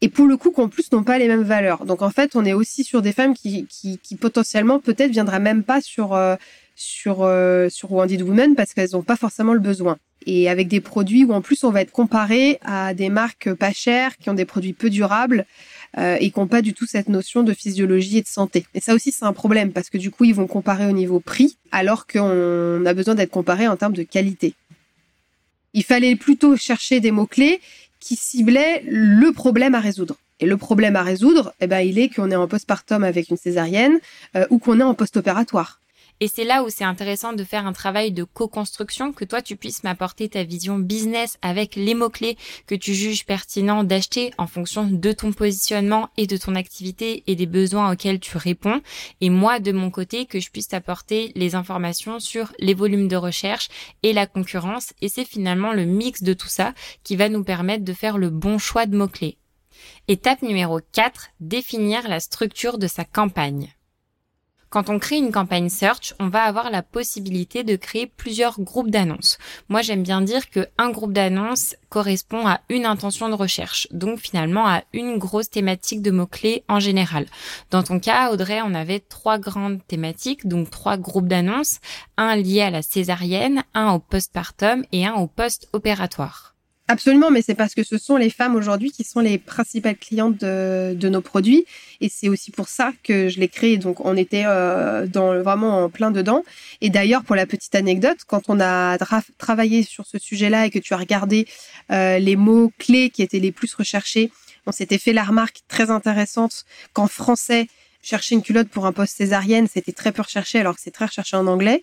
et 0.00 0.08
pour 0.08 0.26
le 0.26 0.36
coup, 0.36 0.50
qu'en 0.50 0.68
plus 0.68 0.90
n'ont 0.92 1.04
pas 1.04 1.18
les 1.18 1.28
mêmes 1.28 1.42
valeurs. 1.42 1.84
Donc 1.84 2.02
en 2.02 2.10
fait, 2.10 2.36
on 2.36 2.44
est 2.44 2.52
aussi 2.52 2.84
sur 2.84 3.02
des 3.02 3.12
femmes 3.12 3.34
qui, 3.34 3.66
qui, 3.66 3.98
qui 3.98 4.16
potentiellement 4.16 4.78
peut-être 4.78 5.10
viendraient 5.10 5.40
même 5.40 5.62
pas 5.62 5.80
sur 5.80 6.14
euh, 6.14 6.36
sur 6.76 7.22
euh, 7.22 7.68
sur 7.68 7.90
Wounded 7.90 8.22
Women 8.22 8.54
parce 8.54 8.74
qu'elles 8.74 8.90
n'ont 8.92 9.02
pas 9.02 9.16
forcément 9.16 9.54
le 9.54 9.60
besoin. 9.60 9.96
Et 10.26 10.48
avec 10.48 10.68
des 10.68 10.80
produits 10.80 11.24
où 11.24 11.32
en 11.32 11.40
plus 11.40 11.64
on 11.64 11.70
va 11.70 11.80
être 11.80 11.90
comparé 11.90 12.58
à 12.62 12.94
des 12.94 13.08
marques 13.08 13.52
pas 13.54 13.72
chères 13.72 14.16
qui 14.18 14.28
ont 14.30 14.34
des 14.34 14.44
produits 14.44 14.72
peu 14.72 14.90
durables 14.90 15.46
euh, 15.98 16.16
et 16.20 16.30
qui 16.30 16.38
n'ont 16.38 16.46
pas 16.46 16.62
du 16.62 16.74
tout 16.74 16.86
cette 16.86 17.08
notion 17.08 17.42
de 17.42 17.52
physiologie 17.52 18.18
et 18.18 18.22
de 18.22 18.28
santé. 18.28 18.66
Et 18.74 18.80
ça 18.80 18.94
aussi, 18.94 19.12
c'est 19.12 19.24
un 19.24 19.32
problème 19.32 19.72
parce 19.72 19.88
que 19.88 19.98
du 19.98 20.10
coup, 20.10 20.24
ils 20.24 20.34
vont 20.34 20.46
comparer 20.46 20.86
au 20.86 20.92
niveau 20.92 21.20
prix 21.20 21.56
alors 21.72 22.06
qu'on 22.06 22.84
a 22.84 22.94
besoin 22.94 23.14
d'être 23.14 23.30
comparé 23.30 23.66
en 23.68 23.76
termes 23.76 23.94
de 23.94 24.02
qualité. 24.02 24.54
Il 25.74 25.84
fallait 25.84 26.16
plutôt 26.16 26.56
chercher 26.56 27.00
des 27.00 27.10
mots-clés 27.10 27.60
qui 28.00 28.16
ciblaient 28.16 28.82
le 28.86 29.32
problème 29.32 29.74
à 29.74 29.80
résoudre. 29.80 30.16
Et 30.40 30.46
le 30.46 30.56
problème 30.56 30.96
à 30.96 31.02
résoudre, 31.02 31.54
eh 31.60 31.66
ben, 31.66 31.80
il 31.80 31.98
est 31.98 32.08
qu'on 32.14 32.30
est 32.30 32.36
en 32.36 32.46
postpartum 32.46 33.04
avec 33.04 33.30
une 33.30 33.36
césarienne 33.36 33.98
euh, 34.36 34.46
ou 34.50 34.58
qu'on 34.58 34.80
est 34.80 34.82
en 34.82 34.94
post-opératoire. 34.94 35.80
Et 36.20 36.28
c'est 36.28 36.44
là 36.44 36.62
où 36.62 36.70
c'est 36.70 36.84
intéressant 36.84 37.34
de 37.34 37.44
faire 37.44 37.66
un 37.66 37.72
travail 37.72 38.10
de 38.10 38.24
co-construction, 38.24 39.12
que 39.12 39.24
toi 39.24 39.42
tu 39.42 39.56
puisses 39.56 39.84
m'apporter 39.84 40.28
ta 40.28 40.44
vision 40.44 40.78
business 40.78 41.38
avec 41.42 41.76
les 41.76 41.94
mots-clés 41.94 42.38
que 42.66 42.74
tu 42.74 42.94
juges 42.94 43.26
pertinent 43.26 43.84
d'acheter 43.84 44.32
en 44.38 44.46
fonction 44.46 44.86
de 44.86 45.12
ton 45.12 45.32
positionnement 45.32 46.08
et 46.16 46.26
de 46.26 46.36
ton 46.36 46.54
activité 46.54 47.22
et 47.26 47.34
des 47.34 47.46
besoins 47.46 47.92
auxquels 47.92 48.20
tu 48.20 48.36
réponds. 48.38 48.80
Et 49.20 49.28
moi, 49.28 49.60
de 49.60 49.72
mon 49.72 49.90
côté, 49.90 50.26
que 50.26 50.40
je 50.40 50.50
puisse 50.50 50.68
t'apporter 50.68 51.32
les 51.34 51.54
informations 51.54 52.18
sur 52.18 52.52
les 52.58 52.74
volumes 52.74 53.08
de 53.08 53.16
recherche 53.16 53.68
et 54.02 54.12
la 54.12 54.26
concurrence. 54.26 54.94
Et 55.02 55.08
c'est 55.08 55.24
finalement 55.24 55.72
le 55.72 55.84
mix 55.84 56.22
de 56.22 56.32
tout 56.32 56.48
ça 56.48 56.72
qui 57.04 57.16
va 57.16 57.28
nous 57.28 57.44
permettre 57.44 57.84
de 57.84 57.92
faire 57.92 58.16
le 58.16 58.30
bon 58.30 58.58
choix 58.58 58.86
de 58.86 58.96
mots-clés. 58.96 59.38
Étape 60.08 60.42
numéro 60.42 60.80
4, 60.92 61.28
définir 61.40 62.08
la 62.08 62.20
structure 62.20 62.78
de 62.78 62.86
sa 62.86 63.04
campagne. 63.04 63.75
Quand 64.68 64.90
on 64.90 64.98
crée 64.98 65.16
une 65.16 65.30
campagne 65.30 65.68
search, 65.68 66.14
on 66.18 66.28
va 66.28 66.42
avoir 66.42 66.70
la 66.70 66.82
possibilité 66.82 67.62
de 67.62 67.76
créer 67.76 68.06
plusieurs 68.06 68.60
groupes 68.60 68.90
d'annonces. 68.90 69.38
Moi, 69.68 69.82
j'aime 69.82 70.02
bien 70.02 70.20
dire 70.20 70.50
que 70.50 70.66
un 70.76 70.90
groupe 70.90 71.12
d'annonces 71.12 71.76
correspond 71.88 72.46
à 72.46 72.60
une 72.68 72.84
intention 72.84 73.28
de 73.28 73.34
recherche, 73.34 73.86
donc 73.92 74.18
finalement 74.18 74.66
à 74.66 74.82
une 74.92 75.18
grosse 75.18 75.50
thématique 75.50 76.02
de 76.02 76.10
mots-clés 76.10 76.64
en 76.68 76.80
général. 76.80 77.26
Dans 77.70 77.84
ton 77.84 78.00
cas, 78.00 78.32
Audrey, 78.32 78.60
on 78.62 78.74
avait 78.74 79.00
trois 79.00 79.38
grandes 79.38 79.86
thématiques, 79.86 80.48
donc 80.48 80.70
trois 80.70 80.96
groupes 80.96 81.28
d'annonces, 81.28 81.78
un 82.16 82.34
lié 82.34 82.62
à 82.62 82.70
la 82.70 82.82
césarienne, 82.82 83.62
un 83.72 83.92
au 83.92 84.00
postpartum 84.00 84.84
et 84.90 85.06
un 85.06 85.14
au 85.14 85.28
post-opératoire. 85.28 86.55
Absolument, 86.88 87.32
mais 87.32 87.42
c'est 87.42 87.56
parce 87.56 87.74
que 87.74 87.82
ce 87.82 87.98
sont 87.98 88.16
les 88.16 88.30
femmes 88.30 88.54
aujourd'hui 88.54 88.92
qui 88.92 89.02
sont 89.02 89.18
les 89.18 89.38
principales 89.38 89.96
clientes 89.96 90.36
de, 90.38 91.08
nos 91.08 91.20
produits, 91.20 91.66
et 92.00 92.08
c'est 92.08 92.28
aussi 92.28 92.52
pour 92.52 92.68
ça 92.68 92.92
que 93.02 93.28
je 93.28 93.40
l'ai 93.40 93.48
créé. 93.48 93.76
Donc, 93.76 94.04
on 94.04 94.16
était 94.16 94.44
euh, 94.46 95.06
dans 95.08 95.34
vraiment 95.42 95.84
en 95.84 95.90
plein 95.90 96.12
dedans. 96.12 96.44
Et 96.80 96.90
d'ailleurs, 96.90 97.24
pour 97.24 97.34
la 97.34 97.44
petite 97.44 97.74
anecdote, 97.74 98.18
quand 98.28 98.42
on 98.48 98.60
a 98.60 98.98
travaillé 99.36 99.82
sur 99.82 100.06
ce 100.06 100.18
sujet-là 100.18 100.66
et 100.66 100.70
que 100.70 100.78
tu 100.78 100.94
as 100.94 100.96
regardé 100.96 101.48
euh, 101.90 102.20
les 102.20 102.36
mots 102.36 102.70
clés 102.78 103.10
qui 103.10 103.22
étaient 103.22 103.40
les 103.40 103.52
plus 103.52 103.74
recherchés, 103.74 104.30
on 104.66 104.72
s'était 104.72 104.98
fait 104.98 105.12
la 105.12 105.24
remarque 105.24 105.62
très 105.66 105.90
intéressante 105.90 106.64
qu'en 106.92 107.08
français 107.08 107.66
chercher 108.06 108.36
une 108.36 108.42
culotte 108.42 108.68
pour 108.68 108.86
un 108.86 108.92
poste 108.92 109.16
césarienne, 109.16 109.66
c'était 109.72 109.92
très 109.92 110.12
peu 110.12 110.22
recherché 110.22 110.60
alors 110.60 110.76
que 110.76 110.80
c'est 110.80 110.92
très 110.92 111.06
recherché 111.06 111.36
en 111.36 111.46
anglais. 111.48 111.82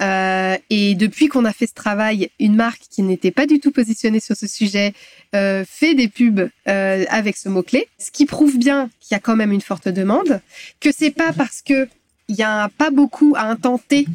Euh, 0.00 0.56
et 0.70 0.94
depuis 0.94 1.26
qu'on 1.26 1.44
a 1.44 1.52
fait 1.52 1.66
ce 1.66 1.74
travail, 1.74 2.30
une 2.38 2.54
marque 2.54 2.82
qui 2.88 3.02
n'était 3.02 3.32
pas 3.32 3.46
du 3.46 3.58
tout 3.58 3.72
positionnée 3.72 4.20
sur 4.20 4.36
ce 4.36 4.46
sujet 4.46 4.94
euh, 5.34 5.64
fait 5.68 5.94
des 5.94 6.06
pubs 6.06 6.48
euh, 6.68 7.04
avec 7.08 7.36
ce 7.36 7.48
mot-clé, 7.48 7.88
ce 7.98 8.12
qui 8.12 8.26
prouve 8.26 8.58
bien 8.58 8.88
qu'il 9.00 9.14
y 9.14 9.16
a 9.16 9.20
quand 9.20 9.34
même 9.34 9.50
une 9.50 9.60
forte 9.60 9.88
demande, 9.88 10.40
que 10.80 10.90
c'est 10.96 11.10
pas 11.10 11.32
parce 11.32 11.62
que 11.62 11.88
il 12.28 12.36
y 12.36 12.42
a 12.42 12.68
pas 12.78 12.90
beaucoup 12.90 13.34
à 13.36 13.42
intenter. 13.42 14.06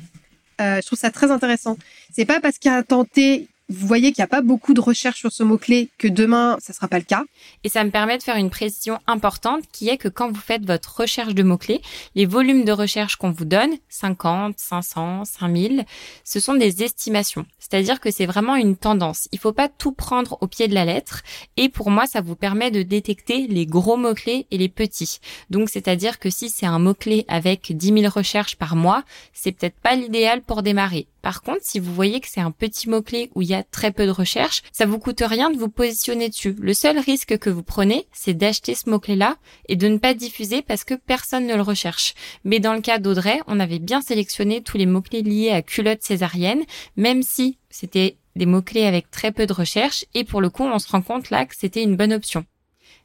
Je 0.59 0.85
trouve 0.85 0.99
ça 0.99 1.09
très 1.09 1.31
intéressant. 1.31 1.75
C'est 2.13 2.25
pas 2.25 2.39
parce 2.39 2.59
qu'il 2.59 2.69
y 2.69 2.73
a 2.73 2.77
un 2.77 2.83
tenté, 2.83 3.47
vous 3.71 3.87
voyez 3.87 4.11
qu'il 4.11 4.21
n'y 4.21 4.25
a 4.25 4.27
pas 4.27 4.41
beaucoup 4.41 4.73
de 4.73 4.81
recherches 4.81 5.19
sur 5.19 5.31
ce 5.31 5.43
mot-clé, 5.43 5.89
que 5.97 6.07
demain, 6.07 6.57
ça 6.59 6.73
sera 6.73 6.87
pas 6.87 6.99
le 6.99 7.05
cas. 7.05 7.23
Et 7.63 7.69
ça 7.69 7.83
me 7.83 7.89
permet 7.89 8.17
de 8.17 8.23
faire 8.23 8.35
une 8.35 8.49
précision 8.49 8.99
importante 9.07 9.63
qui 9.71 9.89
est 9.89 9.97
que 9.97 10.09
quand 10.09 10.29
vous 10.29 10.39
faites 10.39 10.65
votre 10.65 10.99
recherche 10.99 11.33
de 11.33 11.43
mots-clés, 11.43 11.81
les 12.15 12.25
volumes 12.25 12.65
de 12.65 12.71
recherche 12.71 13.15
qu'on 13.15 13.31
vous 13.31 13.45
donne, 13.45 13.71
50, 13.89 14.55
500, 14.57 15.25
5000, 15.25 15.85
ce 16.23 16.39
sont 16.39 16.55
des 16.55 16.83
estimations. 16.83 17.45
C'est-à-dire 17.59 17.99
que 17.99 18.11
c'est 18.11 18.25
vraiment 18.25 18.55
une 18.55 18.75
tendance. 18.75 19.29
Il 19.31 19.39
faut 19.39 19.53
pas 19.53 19.69
tout 19.69 19.93
prendre 19.93 20.37
au 20.41 20.47
pied 20.47 20.67
de 20.67 20.73
la 20.73 20.85
lettre. 20.85 21.21
Et 21.55 21.69
pour 21.69 21.89
moi, 21.89 22.05
ça 22.07 22.21
vous 22.21 22.35
permet 22.35 22.71
de 22.71 22.83
détecter 22.83 23.47
les 23.47 23.65
gros 23.65 23.97
mots-clés 23.97 24.47
et 24.51 24.57
les 24.57 24.69
petits. 24.69 25.19
Donc, 25.49 25.69
c'est-à-dire 25.69 26.19
que 26.19 26.29
si 26.29 26.49
c'est 26.49 26.65
un 26.65 26.79
mot-clé 26.79 27.25
avec 27.27 27.75
10 27.75 28.01
000 28.01 28.13
recherches 28.13 28.57
par 28.57 28.75
mois, 28.75 29.03
c'est 29.33 29.53
peut-être 29.53 29.79
pas 29.79 29.95
l'idéal 29.95 30.41
pour 30.41 30.63
démarrer. 30.63 31.07
Par 31.21 31.41
contre, 31.43 31.61
si 31.61 31.79
vous 31.79 31.93
voyez 31.93 32.19
que 32.19 32.27
c'est 32.27 32.41
un 32.41 32.51
petit 32.51 32.89
mot-clé 32.89 33.29
où 33.35 33.41
il 33.41 33.49
y 33.49 33.53
a 33.53 33.63
très 33.63 33.91
peu 33.91 34.05
de 34.05 34.11
recherches, 34.11 34.63
ça 34.71 34.85
vous 34.85 34.99
coûte 34.99 35.21
rien 35.25 35.51
de 35.51 35.57
vous 35.57 35.69
positionner 35.69 36.29
dessus. 36.29 36.55
Le 36.59 36.73
seul 36.73 36.97
risque 36.97 37.37
que 37.37 37.49
vous 37.49 37.63
prenez, 37.63 38.07
c'est 38.11 38.33
d'acheter 38.33 38.73
ce 38.75 38.89
mot-clé-là 38.89 39.37
et 39.67 39.75
de 39.75 39.87
ne 39.87 39.97
pas 39.97 40.13
diffuser 40.13 40.61
parce 40.61 40.83
que 40.83 40.95
personne 40.95 41.45
ne 41.45 41.55
le 41.55 41.61
recherche. 41.61 42.15
Mais 42.43 42.59
dans 42.59 42.73
le 42.73 42.81
cas 42.81 42.99
d'Audrey, 42.99 43.39
on 43.47 43.59
avait 43.59 43.79
bien 43.79 44.01
sélectionné 44.01 44.61
tous 44.61 44.77
les 44.77 44.85
mots-clés 44.85 45.21
liés 45.21 45.51
à 45.51 45.61
culotte 45.61 46.01
césarienne, 46.03 46.63
même 46.95 47.23
si 47.23 47.57
c'était 47.69 48.17
des 48.35 48.45
mots-clés 48.45 48.85
avec 48.85 49.11
très 49.11 49.31
peu 49.31 49.45
de 49.45 49.53
recherches 49.53 50.05
et 50.13 50.23
pour 50.23 50.41
le 50.41 50.49
coup, 50.49 50.63
on 50.63 50.79
se 50.79 50.89
rend 50.89 51.01
compte 51.01 51.29
là 51.29 51.45
que 51.45 51.55
c'était 51.57 51.83
une 51.83 51.97
bonne 51.97 52.13
option. 52.13 52.45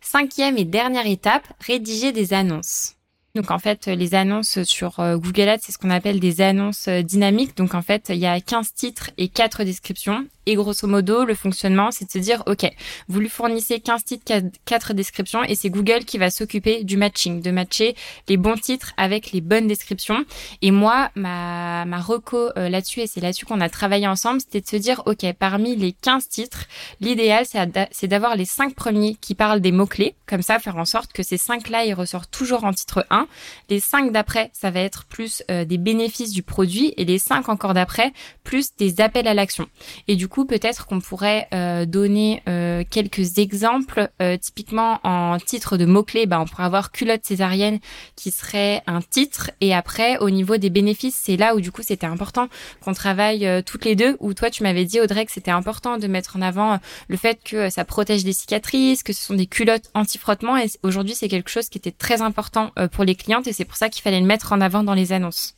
Cinquième 0.00 0.56
et 0.58 0.64
dernière 0.64 1.06
étape, 1.06 1.46
rédiger 1.60 2.12
des 2.12 2.32
annonces. 2.32 2.95
Donc 3.36 3.50
en 3.50 3.58
fait, 3.58 3.86
les 3.86 4.14
annonces 4.14 4.62
sur 4.62 4.98
euh, 4.98 5.18
Google 5.18 5.50
Ads, 5.50 5.58
c'est 5.60 5.72
ce 5.72 5.78
qu'on 5.78 5.90
appelle 5.90 6.20
des 6.20 6.40
annonces 6.40 6.88
euh, 6.88 7.02
dynamiques. 7.02 7.54
Donc 7.54 7.74
en 7.74 7.82
fait, 7.82 8.06
il 8.08 8.16
y 8.16 8.26
a 8.26 8.40
15 8.40 8.72
titres 8.72 9.10
et 9.18 9.28
4 9.28 9.62
descriptions. 9.62 10.26
Et 10.48 10.54
grosso 10.54 10.86
modo, 10.86 11.24
le 11.24 11.34
fonctionnement, 11.34 11.90
c'est 11.90 12.04
de 12.04 12.10
se 12.10 12.18
dire, 12.18 12.44
OK, 12.46 12.70
vous 13.08 13.18
lui 13.18 13.28
fournissez 13.28 13.80
15 13.80 14.04
titres, 14.04 14.32
4 14.64 14.94
descriptions, 14.94 15.42
et 15.42 15.56
c'est 15.56 15.70
Google 15.70 16.04
qui 16.04 16.18
va 16.18 16.30
s'occuper 16.30 16.84
du 16.84 16.96
matching, 16.96 17.42
de 17.42 17.50
matcher 17.50 17.96
les 18.28 18.36
bons 18.36 18.54
titres 18.54 18.92
avec 18.96 19.32
les 19.32 19.40
bonnes 19.40 19.66
descriptions. 19.66 20.24
Et 20.62 20.70
moi, 20.70 21.10
ma, 21.16 21.84
ma 21.84 21.98
reco 21.98 22.50
euh, 22.56 22.68
là-dessus, 22.68 23.00
et 23.00 23.06
c'est 23.08 23.20
là-dessus 23.20 23.44
qu'on 23.44 23.60
a 23.60 23.68
travaillé 23.68 24.06
ensemble, 24.06 24.40
c'était 24.40 24.60
de 24.60 24.68
se 24.68 24.76
dire, 24.76 25.02
OK, 25.06 25.26
parmi 25.36 25.74
les 25.74 25.92
15 25.92 26.28
titres, 26.28 26.66
l'idéal, 27.00 27.44
c'est 27.90 28.06
d'avoir 28.06 28.36
les 28.36 28.44
5 28.44 28.76
premiers 28.76 29.16
qui 29.16 29.34
parlent 29.34 29.60
des 29.60 29.72
mots-clés. 29.72 30.14
Comme 30.26 30.42
ça, 30.42 30.60
faire 30.60 30.76
en 30.76 30.84
sorte 30.84 31.12
que 31.12 31.24
ces 31.24 31.38
5-là, 31.38 31.86
ils 31.86 31.94
ressortent 31.94 32.30
toujours 32.30 32.62
en 32.62 32.72
titre 32.72 33.04
1. 33.10 33.25
Les 33.68 33.80
5 33.80 34.12
d'après, 34.12 34.50
ça 34.52 34.70
va 34.70 34.80
être 34.80 35.04
plus 35.04 35.42
euh, 35.50 35.64
des 35.64 35.78
bénéfices 35.78 36.32
du 36.32 36.42
produit, 36.42 36.94
et 36.96 37.04
les 37.04 37.18
5 37.18 37.48
encore 37.48 37.74
d'après, 37.74 38.12
plus 38.44 38.76
des 38.76 39.00
appels 39.00 39.26
à 39.26 39.34
l'action. 39.34 39.66
Et 40.08 40.16
du 40.16 40.28
coup, 40.28 40.44
peut-être 40.46 40.86
qu'on 40.86 41.00
pourrait 41.00 41.48
euh, 41.52 41.84
donner 41.84 42.42
euh, 42.48 42.84
quelques 42.88 43.38
exemples. 43.38 44.08
Typiquement, 44.40 45.00
en 45.04 45.38
titre 45.38 45.76
de 45.76 45.84
mots-clés, 45.84 46.26
bah, 46.26 46.40
on 46.40 46.46
pourrait 46.46 46.64
avoir 46.64 46.90
culotte 46.90 47.24
césarienne 47.24 47.78
qui 48.14 48.30
serait 48.30 48.82
un 48.86 49.00
titre. 49.00 49.50
Et 49.60 49.74
après, 49.74 50.18
au 50.18 50.30
niveau 50.30 50.56
des 50.56 50.70
bénéfices, 50.70 51.20
c'est 51.22 51.36
là 51.36 51.54
où 51.54 51.60
du 51.60 51.70
coup 51.70 51.82
c'était 51.82 52.06
important 52.06 52.48
qu'on 52.80 52.92
travaille 52.92 53.62
toutes 53.64 53.84
les 53.84 53.94
deux. 53.94 54.16
Où 54.20 54.34
toi, 54.34 54.50
tu 54.50 54.62
m'avais 54.62 54.84
dit, 54.84 55.00
Audrey, 55.00 55.26
que 55.26 55.32
c'était 55.32 55.50
important 55.50 55.98
de 55.98 56.06
mettre 56.06 56.36
en 56.36 56.42
avant 56.42 56.78
le 57.08 57.16
fait 57.16 57.38
que 57.44 57.70
ça 57.70 57.84
protège 57.84 58.24
des 58.24 58.32
cicatrices, 58.32 59.02
que 59.02 59.12
ce 59.12 59.24
sont 59.24 59.34
des 59.34 59.46
culottes 59.46 59.90
anti-frottement. 59.94 60.56
Et 60.56 60.66
aujourd'hui, 60.82 61.14
c'est 61.14 61.28
quelque 61.28 61.50
chose 61.50 61.68
qui 61.68 61.78
était 61.78 61.92
très 61.92 62.22
important 62.22 62.72
pour 62.92 63.04
les 63.04 63.15
clientes 63.16 63.46
et 63.46 63.52
c'est 63.52 63.64
pour 63.64 63.76
ça 63.76 63.88
qu'il 63.88 64.02
fallait 64.02 64.20
le 64.20 64.26
mettre 64.26 64.52
en 64.52 64.60
avant 64.60 64.82
dans 64.82 64.94
les 64.94 65.12
annonces. 65.12 65.54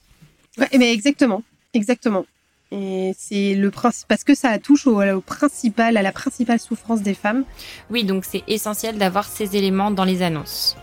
Ouais, 0.57 0.69
mais 0.79 0.93
exactement, 0.93 1.43
exactement. 1.75 2.25
Et 2.71 3.15
c'est 3.19 3.55
le 3.55 3.71
principe 3.71 4.09
parce 4.09 4.25
que 4.25 4.35
ça 4.35 4.59
touche 4.59 4.87
au, 4.87 5.03
au, 5.03 5.21
principal, 5.21 5.97
à 5.97 6.03
la 6.03 6.13
principale 6.13 6.61
souffrance 6.61 7.01
des 7.01 7.15
femmes. 7.15 7.45
Oui, 7.91 8.05
donc 8.05 8.25
c'est 8.25 8.43
essentiel 8.47 8.99
d'avoir 8.99 9.25
ces 9.27 9.57
éléments 9.57 9.91
dans 9.91 10.05
les 10.05 10.23
annonces. 10.23 10.77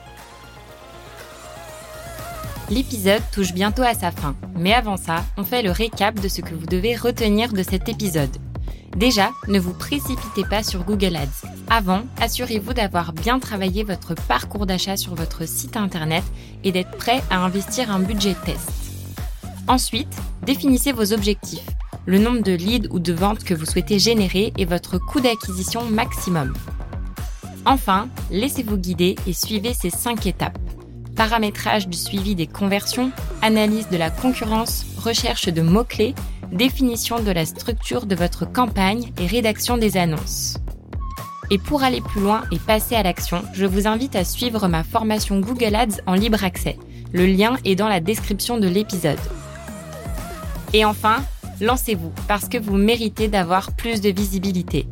L'épisode 2.72 3.22
touche 3.32 3.54
bientôt 3.54 3.84
à 3.84 3.94
sa 3.94 4.10
fin, 4.10 4.36
mais 4.58 4.74
avant 4.74 4.98
ça, 4.98 5.24
on 5.38 5.44
fait 5.44 5.62
le 5.62 5.70
récap 5.70 6.20
de 6.20 6.28
ce 6.28 6.42
que 6.42 6.56
vous 6.56 6.66
devez 6.66 6.96
retenir 6.96 7.54
de 7.54 7.62
cet 7.62 7.90
épisode. 7.90 8.36
Déjà, 8.96 9.32
ne 9.50 9.60
vous 9.60 9.74
précipitez 9.74 10.46
pas 10.50 10.64
sur 10.64 10.86
Google 10.86 11.18
Ads. 11.18 11.48
Avant, 11.70 12.04
assurez-vous 12.22 12.74
d'avoir 12.74 13.12
bien 13.12 13.40
travaillé 13.40 13.84
votre 13.84 14.16
parcours 14.16 14.66
d'achat 14.66 14.96
sur 14.96 15.16
votre 15.16 15.46
site 15.46 15.76
internet 15.76 16.24
et 16.64 16.72
d'être 16.72 16.98
prêt 16.98 17.22
à 17.30 17.44
investir 17.44 17.92
un 17.92 18.00
budget 18.00 18.36
test. 18.46 18.72
Ensuite, 19.68 20.16
définissez 20.44 20.94
vos 20.94 21.12
objectifs, 21.12 21.68
le 22.06 22.20
nombre 22.20 22.42
de 22.42 22.54
leads 22.54 22.88
ou 22.90 23.00
de 23.00 23.12
ventes 23.12 23.44
que 23.44 23.54
vous 23.54 23.66
souhaitez 23.66 24.00
générer 24.00 24.54
et 24.58 24.66
votre 24.66 24.98
coût 24.98 25.20
d'acquisition 25.20 25.84
maximum. 25.84 26.54
Enfin, 27.66 28.08
laissez-vous 28.32 28.78
guider 28.78 29.18
et 29.28 29.34
suivez 29.34 29.74
ces 29.74 29.90
5 29.90 30.26
étapes. 30.26 30.58
Paramétrage 31.18 31.88
du 31.88 31.98
suivi 31.98 32.36
des 32.36 32.48
conversions, 32.48 33.12
analyse 33.42 33.90
de 33.90 33.98
la 33.98 34.10
concurrence, 34.10 34.86
recherche 34.98 35.50
de 35.50 35.62
mots-clés, 35.62 36.16
définition 36.52 37.20
de 37.20 37.32
la 37.32 37.46
structure 37.46 38.06
de 38.06 38.16
votre 38.16 38.52
campagne 38.52 39.12
et 39.20 39.28
rédaction 39.28 39.78
des 39.78 39.98
annonces. 39.98 40.58
Et 41.52 41.58
pour 41.58 41.84
aller 41.84 42.02
plus 42.02 42.22
loin 42.22 42.44
et 42.52 42.58
passer 42.58 42.96
à 42.96 43.04
l'action, 43.04 43.44
je 43.54 43.66
vous 43.66 43.88
invite 43.88 44.16
à 44.16 44.24
suivre 44.24 44.68
ma 44.68 44.84
formation 44.84 45.40
Google 45.40 45.76
Ads 45.76 46.02
en 46.08 46.14
libre 46.14 46.44
accès. 46.44 46.78
Le 47.14 47.26
lien 47.26 47.58
est 47.66 47.76
dans 47.76 47.88
la 47.88 48.00
description 48.00 48.58
de 48.58 48.68
l'épisode. 48.68 49.20
Et 50.74 50.84
enfin, 50.86 51.24
lancez-vous 51.62 52.12
parce 52.28 52.50
que 52.50 52.58
vous 52.58 52.76
méritez 52.76 53.28
d'avoir 53.28 53.72
plus 53.74 54.02
de 54.02 54.10
visibilité. 54.10 54.88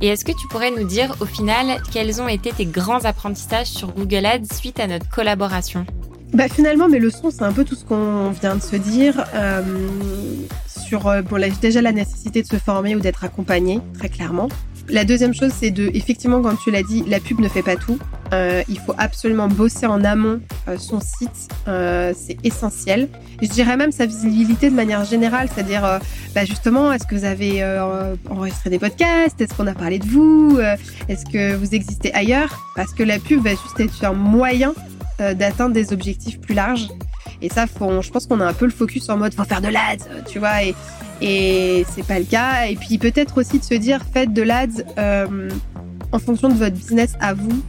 Et 0.00 0.06
est-ce 0.06 0.24
que 0.24 0.32
tu 0.32 0.46
pourrais 0.48 0.70
nous 0.70 0.86
dire 0.86 1.14
au 1.20 1.24
final 1.24 1.82
quels 1.90 2.22
ont 2.22 2.28
été 2.28 2.52
tes 2.52 2.66
grands 2.66 3.04
apprentissages 3.04 3.66
sur 3.66 3.92
Google 3.92 4.26
Ads 4.26 4.54
suite 4.54 4.78
à 4.78 4.86
notre 4.86 5.08
collaboration? 5.08 5.84
Bah 6.32 6.48
finalement, 6.48 6.88
mes 6.88 6.98
leçons, 6.98 7.30
c'est 7.30 7.42
un 7.42 7.52
peu 7.52 7.64
tout 7.64 7.74
ce 7.74 7.84
qu'on 7.84 8.30
vient 8.30 8.56
de 8.56 8.62
se 8.62 8.76
dire 8.76 9.24
euh, 9.34 9.62
sur 10.66 11.08
euh, 11.08 11.22
bon, 11.22 11.42
déjà 11.60 11.82
la 11.82 11.92
nécessité 11.92 12.42
de 12.42 12.46
se 12.46 12.56
former 12.56 12.94
ou 12.96 13.00
d'être 13.00 13.24
accompagné, 13.24 13.80
très 13.98 14.08
clairement. 14.08 14.48
La 14.90 15.04
deuxième 15.04 15.34
chose, 15.34 15.52
c'est 15.54 15.70
de, 15.70 15.90
effectivement, 15.92 16.40
comme 16.40 16.56
tu 16.62 16.70
l'as 16.70 16.82
dit, 16.82 17.04
la 17.06 17.20
pub 17.20 17.40
ne 17.40 17.48
fait 17.48 17.62
pas 17.62 17.76
tout. 17.76 17.98
Euh, 18.32 18.62
il 18.68 18.78
faut 18.78 18.94
absolument 18.96 19.48
bosser 19.48 19.86
en 19.86 20.02
amont 20.02 20.40
euh, 20.66 20.78
son 20.78 21.00
site, 21.00 21.48
euh, 21.66 22.14
c'est 22.16 22.38
essentiel. 22.44 23.08
Je 23.42 23.48
dirais 23.48 23.76
même 23.76 23.92
sa 23.92 24.06
visibilité 24.06 24.70
de 24.70 24.74
manière 24.74 25.04
générale, 25.04 25.48
c'est-à-dire, 25.54 25.84
euh, 25.84 25.98
bah 26.34 26.44
justement, 26.46 26.90
est-ce 26.92 27.06
que 27.06 27.14
vous 27.14 27.24
avez 27.24 27.62
euh, 27.62 28.14
enregistré 28.30 28.70
des 28.70 28.78
podcasts? 28.78 29.38
Est-ce 29.40 29.52
qu'on 29.54 29.66
a 29.66 29.74
parlé 29.74 29.98
de 29.98 30.06
vous? 30.06 30.58
Est-ce 31.08 31.26
que 31.26 31.54
vous 31.54 31.74
existez 31.74 32.12
ailleurs? 32.14 32.66
Parce 32.74 32.92
que 32.92 33.02
la 33.02 33.18
pub 33.18 33.42
va 33.42 33.50
juste 33.50 33.80
être 33.80 34.04
un 34.04 34.12
moyen 34.12 34.72
d'atteindre 35.18 35.74
des 35.74 35.92
objectifs 35.92 36.40
plus 36.40 36.54
larges. 36.54 36.88
Et 37.42 37.48
ça, 37.48 37.66
faut, 37.66 38.02
je 38.02 38.10
pense 38.10 38.26
qu'on 38.26 38.40
a 38.40 38.46
un 38.46 38.52
peu 38.52 38.64
le 38.64 38.70
focus 38.70 39.08
en 39.08 39.16
mode, 39.16 39.34
faut 39.34 39.44
faire 39.44 39.60
de 39.60 39.68
l'ads, 39.68 40.22
tu 40.26 40.38
vois, 40.38 40.62
et, 40.64 40.74
et 41.20 41.84
c'est 41.94 42.06
pas 42.06 42.18
le 42.18 42.24
cas. 42.24 42.66
Et 42.66 42.76
puis 42.76 42.98
peut-être 42.98 43.38
aussi 43.38 43.58
de 43.58 43.64
se 43.64 43.74
dire, 43.74 44.00
faites 44.12 44.32
de 44.32 44.42
l'ads 44.42 44.66
en 46.12 46.18
fonction 46.18 46.48
de 46.48 46.54
votre 46.54 46.74
business 46.74 47.14
à 47.20 47.34
vous. 47.34 47.62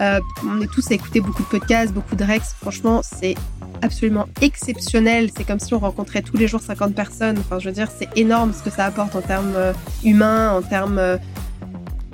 Euh, 0.00 0.20
on 0.44 0.60
est 0.60 0.66
tous 0.66 0.90
à 0.90 0.94
écouter 0.94 1.20
beaucoup 1.20 1.42
de 1.42 1.48
podcasts, 1.48 1.92
beaucoup 1.92 2.16
de 2.16 2.24
rex. 2.24 2.54
Franchement, 2.60 3.00
c'est 3.02 3.36
absolument 3.82 4.26
exceptionnel. 4.40 5.30
C'est 5.36 5.44
comme 5.44 5.60
si 5.60 5.72
on 5.74 5.78
rencontrait 5.78 6.22
tous 6.22 6.36
les 6.36 6.48
jours 6.48 6.60
50 6.60 6.94
personnes. 6.94 7.38
Enfin, 7.38 7.58
je 7.58 7.68
veux 7.68 7.74
dire, 7.74 7.88
c'est 7.96 8.08
énorme 8.16 8.52
ce 8.52 8.62
que 8.62 8.70
ça 8.70 8.86
apporte 8.86 9.14
en 9.14 9.20
termes 9.20 9.54
euh, 9.54 9.72
humains, 10.04 10.50
en 10.50 10.62
termes 10.62 10.98
euh, 10.98 11.16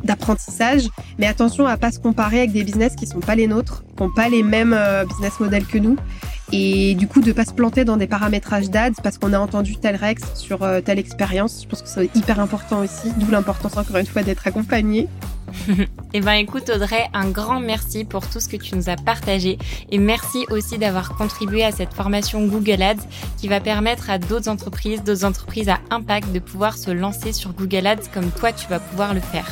d'apprentissage. 0.05 0.89
Mais 1.19 1.27
attention 1.27 1.67
à 1.67 1.77
pas 1.77 1.93
se 1.93 1.99
comparer 1.99 2.39
avec 2.39 2.53
des 2.53 2.65
business 2.65 2.95
qui 2.97 3.07
sont 3.07 3.21
pas 3.21 3.35
les 3.35 3.47
nôtres, 3.47 3.85
qui 3.97 4.03
n'ont 4.03 4.11
pas 4.11 4.29
les 4.29 4.43
mêmes 4.43 4.75
euh, 4.77 5.05
business 5.05 5.41
models 5.41 5.67
que 5.67 5.79
nous. 5.79 5.97
Et 6.53 6.95
du 6.97 7.07
coup, 7.07 7.21
de 7.21 7.33
pas 7.33 7.45
se 7.45 7.53
planter 7.53 7.85
dans 7.85 7.97
des 7.97 8.09
paramétrages 8.09 8.71
d'ads 8.71 9.01
parce 9.03 9.19
qu'on 9.19 9.33
a 9.33 9.39
entendu 9.39 9.77
tel 9.77 9.95
Rex 9.95 10.23
sur 10.35 10.67
telle 10.85 10.99
expérience. 10.99 11.63
Je 11.63 11.69
pense 11.69 11.81
que 11.81 11.89
c'est 11.89 12.11
hyper 12.17 12.41
important 12.41 12.81
aussi. 12.81 13.13
D'où 13.19 13.31
l'importance, 13.31 13.77
encore 13.77 13.99
une 13.99 14.07
fois, 14.07 14.25
d'être 14.25 14.49
accompagné. 14.49 15.07
eh 16.13 16.21
ben 16.21 16.33
écoute 16.33 16.71
Audrey, 16.75 17.09
un 17.13 17.29
grand 17.29 17.61
merci 17.61 18.05
pour 18.05 18.29
tout 18.29 18.41
ce 18.41 18.49
que 18.49 18.57
tu 18.57 18.75
nous 18.77 18.89
as 18.89 18.97
partagé 18.97 19.59
et 19.91 19.99
merci 19.99 20.47
aussi 20.51 20.79
d'avoir 20.79 21.15
contribué 21.17 21.65
à 21.65 21.73
cette 21.73 21.95
formation 21.95 22.47
Google 22.47 22.83
Ads 22.83 23.07
qui 23.39 23.49
va 23.49 23.61
permettre 23.61 24.11
à 24.11 24.19
d'autres 24.19 24.49
entreprises, 24.49 25.03
d'autres 25.03 25.25
entreprises 25.25 25.69
à 25.69 25.79
impact 25.91 26.33
de 26.33 26.39
pouvoir 26.39 26.77
se 26.77 26.91
lancer 26.91 27.33
sur 27.33 27.53
Google 27.53 27.87
Ads 27.87 28.09
comme 28.13 28.31
toi 28.31 28.53
tu 28.53 28.69
vas 28.69 28.81
pouvoir 28.81 29.15
le 29.15 29.21
faire. 29.21 29.47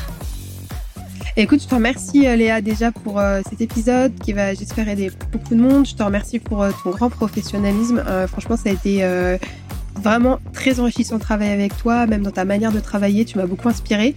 Écoute, 1.41 1.63
je 1.63 1.69
te 1.69 1.75
remercie 1.77 2.27
euh, 2.27 2.35
Léa 2.35 2.61
déjà 2.61 2.91
pour 2.91 3.21
euh, 3.21 3.43
cet 3.49 3.61
épisode 3.61 4.13
qui 4.19 4.33
va, 4.33 4.55
j'espère, 4.55 4.89
aider 4.89 5.13
beaucoup 5.31 5.55
de 5.55 5.61
monde. 5.61 5.87
Je 5.87 5.95
te 5.95 6.03
remercie 6.03 6.41
pour 6.41 6.65
euh, 6.65 6.73
ton 6.83 6.91
grand 6.91 7.11
professionnalisme. 7.11 8.03
franchement, 8.27 8.57
ça 8.57 8.71
a 8.71 8.73
été 8.73 9.05
vraiment 10.03 10.41
très 10.53 10.81
enrichissant 10.81 11.15
de 11.17 11.21
travailler 11.21 11.53
avec 11.53 11.77
toi, 11.77 12.09
même 12.09 12.23
dans 12.23 12.33
ta 12.33 12.45
manière 12.45 12.73
de 12.73 12.81
travailler. 12.81 13.25
Tu 13.25 13.39
m'as 13.39 13.47
beaucoup 13.47 13.69
inspiré. 13.69 14.17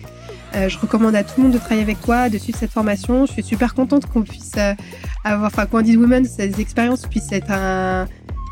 Euh, 0.56 0.70
je 0.70 0.78
recommande 0.78 1.16
à 1.16 1.24
tout 1.24 1.34
le 1.38 1.44
monde 1.44 1.54
de 1.54 1.58
travailler 1.58 1.82
avec 1.82 2.02
toi, 2.02 2.30
de 2.30 2.38
suivre 2.38 2.58
cette 2.58 2.72
formation. 2.72 3.26
Je 3.26 3.34
suis 3.34 3.44
super 3.44 3.74
contente 3.74 4.06
qu'on 4.06 4.24
puisse 4.24 4.54
euh, 4.58 4.74
avoir, 5.24 5.48
enfin, 5.48 5.66
Candid 5.66 5.98
Women, 5.98 6.26
ces 6.26 6.60
expériences 6.60 7.08
puissent 7.08 7.32
être 7.32 7.52
un, 7.52 8.08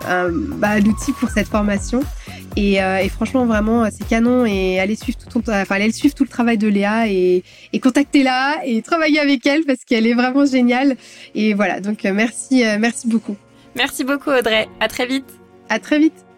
un 0.07 0.29
bah, 0.31 0.79
l'outil 0.79 1.11
pour 1.11 1.29
cette 1.29 1.47
formation. 1.47 2.01
Et, 2.55 2.81
euh, 2.81 2.99
et, 2.99 3.09
franchement, 3.09 3.45
vraiment, 3.45 3.85
c'est 3.91 4.07
canon. 4.07 4.45
Et 4.45 4.79
allez 4.79 4.95
suivre 4.95 5.17
tout, 5.17 5.41
ton, 5.41 5.51
enfin, 5.51 5.75
allez 5.75 5.91
suivre 5.91 6.15
tout 6.15 6.23
le 6.23 6.29
travail 6.29 6.57
de 6.57 6.67
Léa 6.67 7.09
et, 7.09 7.43
et 7.73 7.79
contactez-la 7.79 8.61
et 8.65 8.81
travaillez 8.81 9.19
avec 9.19 9.45
elle 9.45 9.65
parce 9.65 9.83
qu'elle 9.85 10.07
est 10.07 10.13
vraiment 10.13 10.45
géniale. 10.45 10.95
Et 11.35 11.53
voilà. 11.53 11.81
Donc, 11.81 12.03
merci, 12.05 12.63
merci 12.79 13.07
beaucoup. 13.07 13.35
Merci 13.75 14.03
beaucoup, 14.03 14.31
Audrey. 14.31 14.67
À 14.79 14.87
très 14.87 15.05
vite. 15.05 15.25
À 15.69 15.79
très 15.79 15.99
vite. 15.99 16.28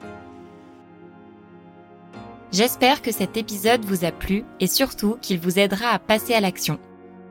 J'espère 2.51 3.01
que 3.01 3.13
cet 3.13 3.37
épisode 3.37 3.85
vous 3.85 4.03
a 4.03 4.11
plu 4.11 4.43
et 4.59 4.67
surtout 4.67 5.15
qu'il 5.21 5.39
vous 5.39 5.57
aidera 5.57 5.87
à 5.87 5.99
passer 5.99 6.33
à 6.33 6.41
l'action. 6.41 6.79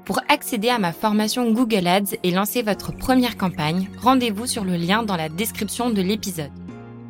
Pour 0.06 0.20
accéder 0.28 0.70
à 0.70 0.78
ma 0.78 0.94
formation 0.94 1.52
Google 1.52 1.86
Ads 1.86 2.16
et 2.22 2.30
lancer 2.30 2.62
votre 2.62 2.90
première 2.90 3.36
campagne, 3.36 3.90
rendez-vous 3.98 4.46
sur 4.46 4.64
le 4.64 4.76
lien 4.76 5.02
dans 5.02 5.16
la 5.16 5.28
description 5.28 5.90
de 5.90 6.00
l'épisode. 6.00 6.50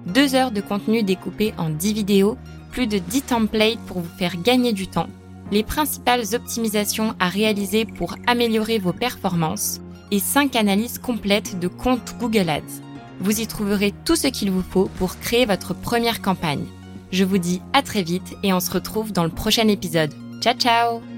Deux 0.07 0.35
heures 0.35 0.51
de 0.51 0.61
contenu 0.61 1.05
découpé 1.05 1.55
en 1.57 1.71
10 1.71 1.93
vidéos, 1.93 2.37
plus 2.73 2.89
de 2.89 2.99
10 2.99 3.23
templates 3.23 3.79
pour 3.87 4.01
vous 4.01 4.19
faire 4.19 4.43
gagner 4.43 4.73
du 4.73 4.89
temps, 4.89 5.09
les 5.53 5.63
principales 5.63 6.35
optimisations 6.35 7.15
à 7.21 7.29
réaliser 7.29 7.85
pour 7.85 8.17
améliorer 8.27 8.79
vos 8.79 8.93
performances 8.93 9.81
et 10.11 10.19
5 10.19 10.57
analyses 10.57 10.99
complètes 10.99 11.61
de 11.61 11.69
compte 11.69 12.17
Google 12.19 12.51
Ads. 12.51 12.83
Vous 13.21 13.41
y 13.41 13.47
trouverez 13.47 13.95
tout 14.05 14.17
ce 14.17 14.27
qu'il 14.27 14.51
vous 14.51 14.65
faut 14.69 14.91
pour 14.99 15.21
créer 15.21 15.47
votre 15.47 15.75
première 15.75 16.21
campagne. 16.21 16.67
Je 17.13 17.25
vous 17.25 17.39
dis 17.39 17.61
à 17.73 17.83
très 17.83 18.03
vite 18.03 18.37
et 18.43 18.53
on 18.53 18.61
se 18.61 18.71
retrouve 18.71 19.13
dans 19.13 19.25
le 19.25 19.31
prochain 19.31 19.69
épisode. 19.69 20.13
Ciao 20.41 20.55
ciao 20.55 21.10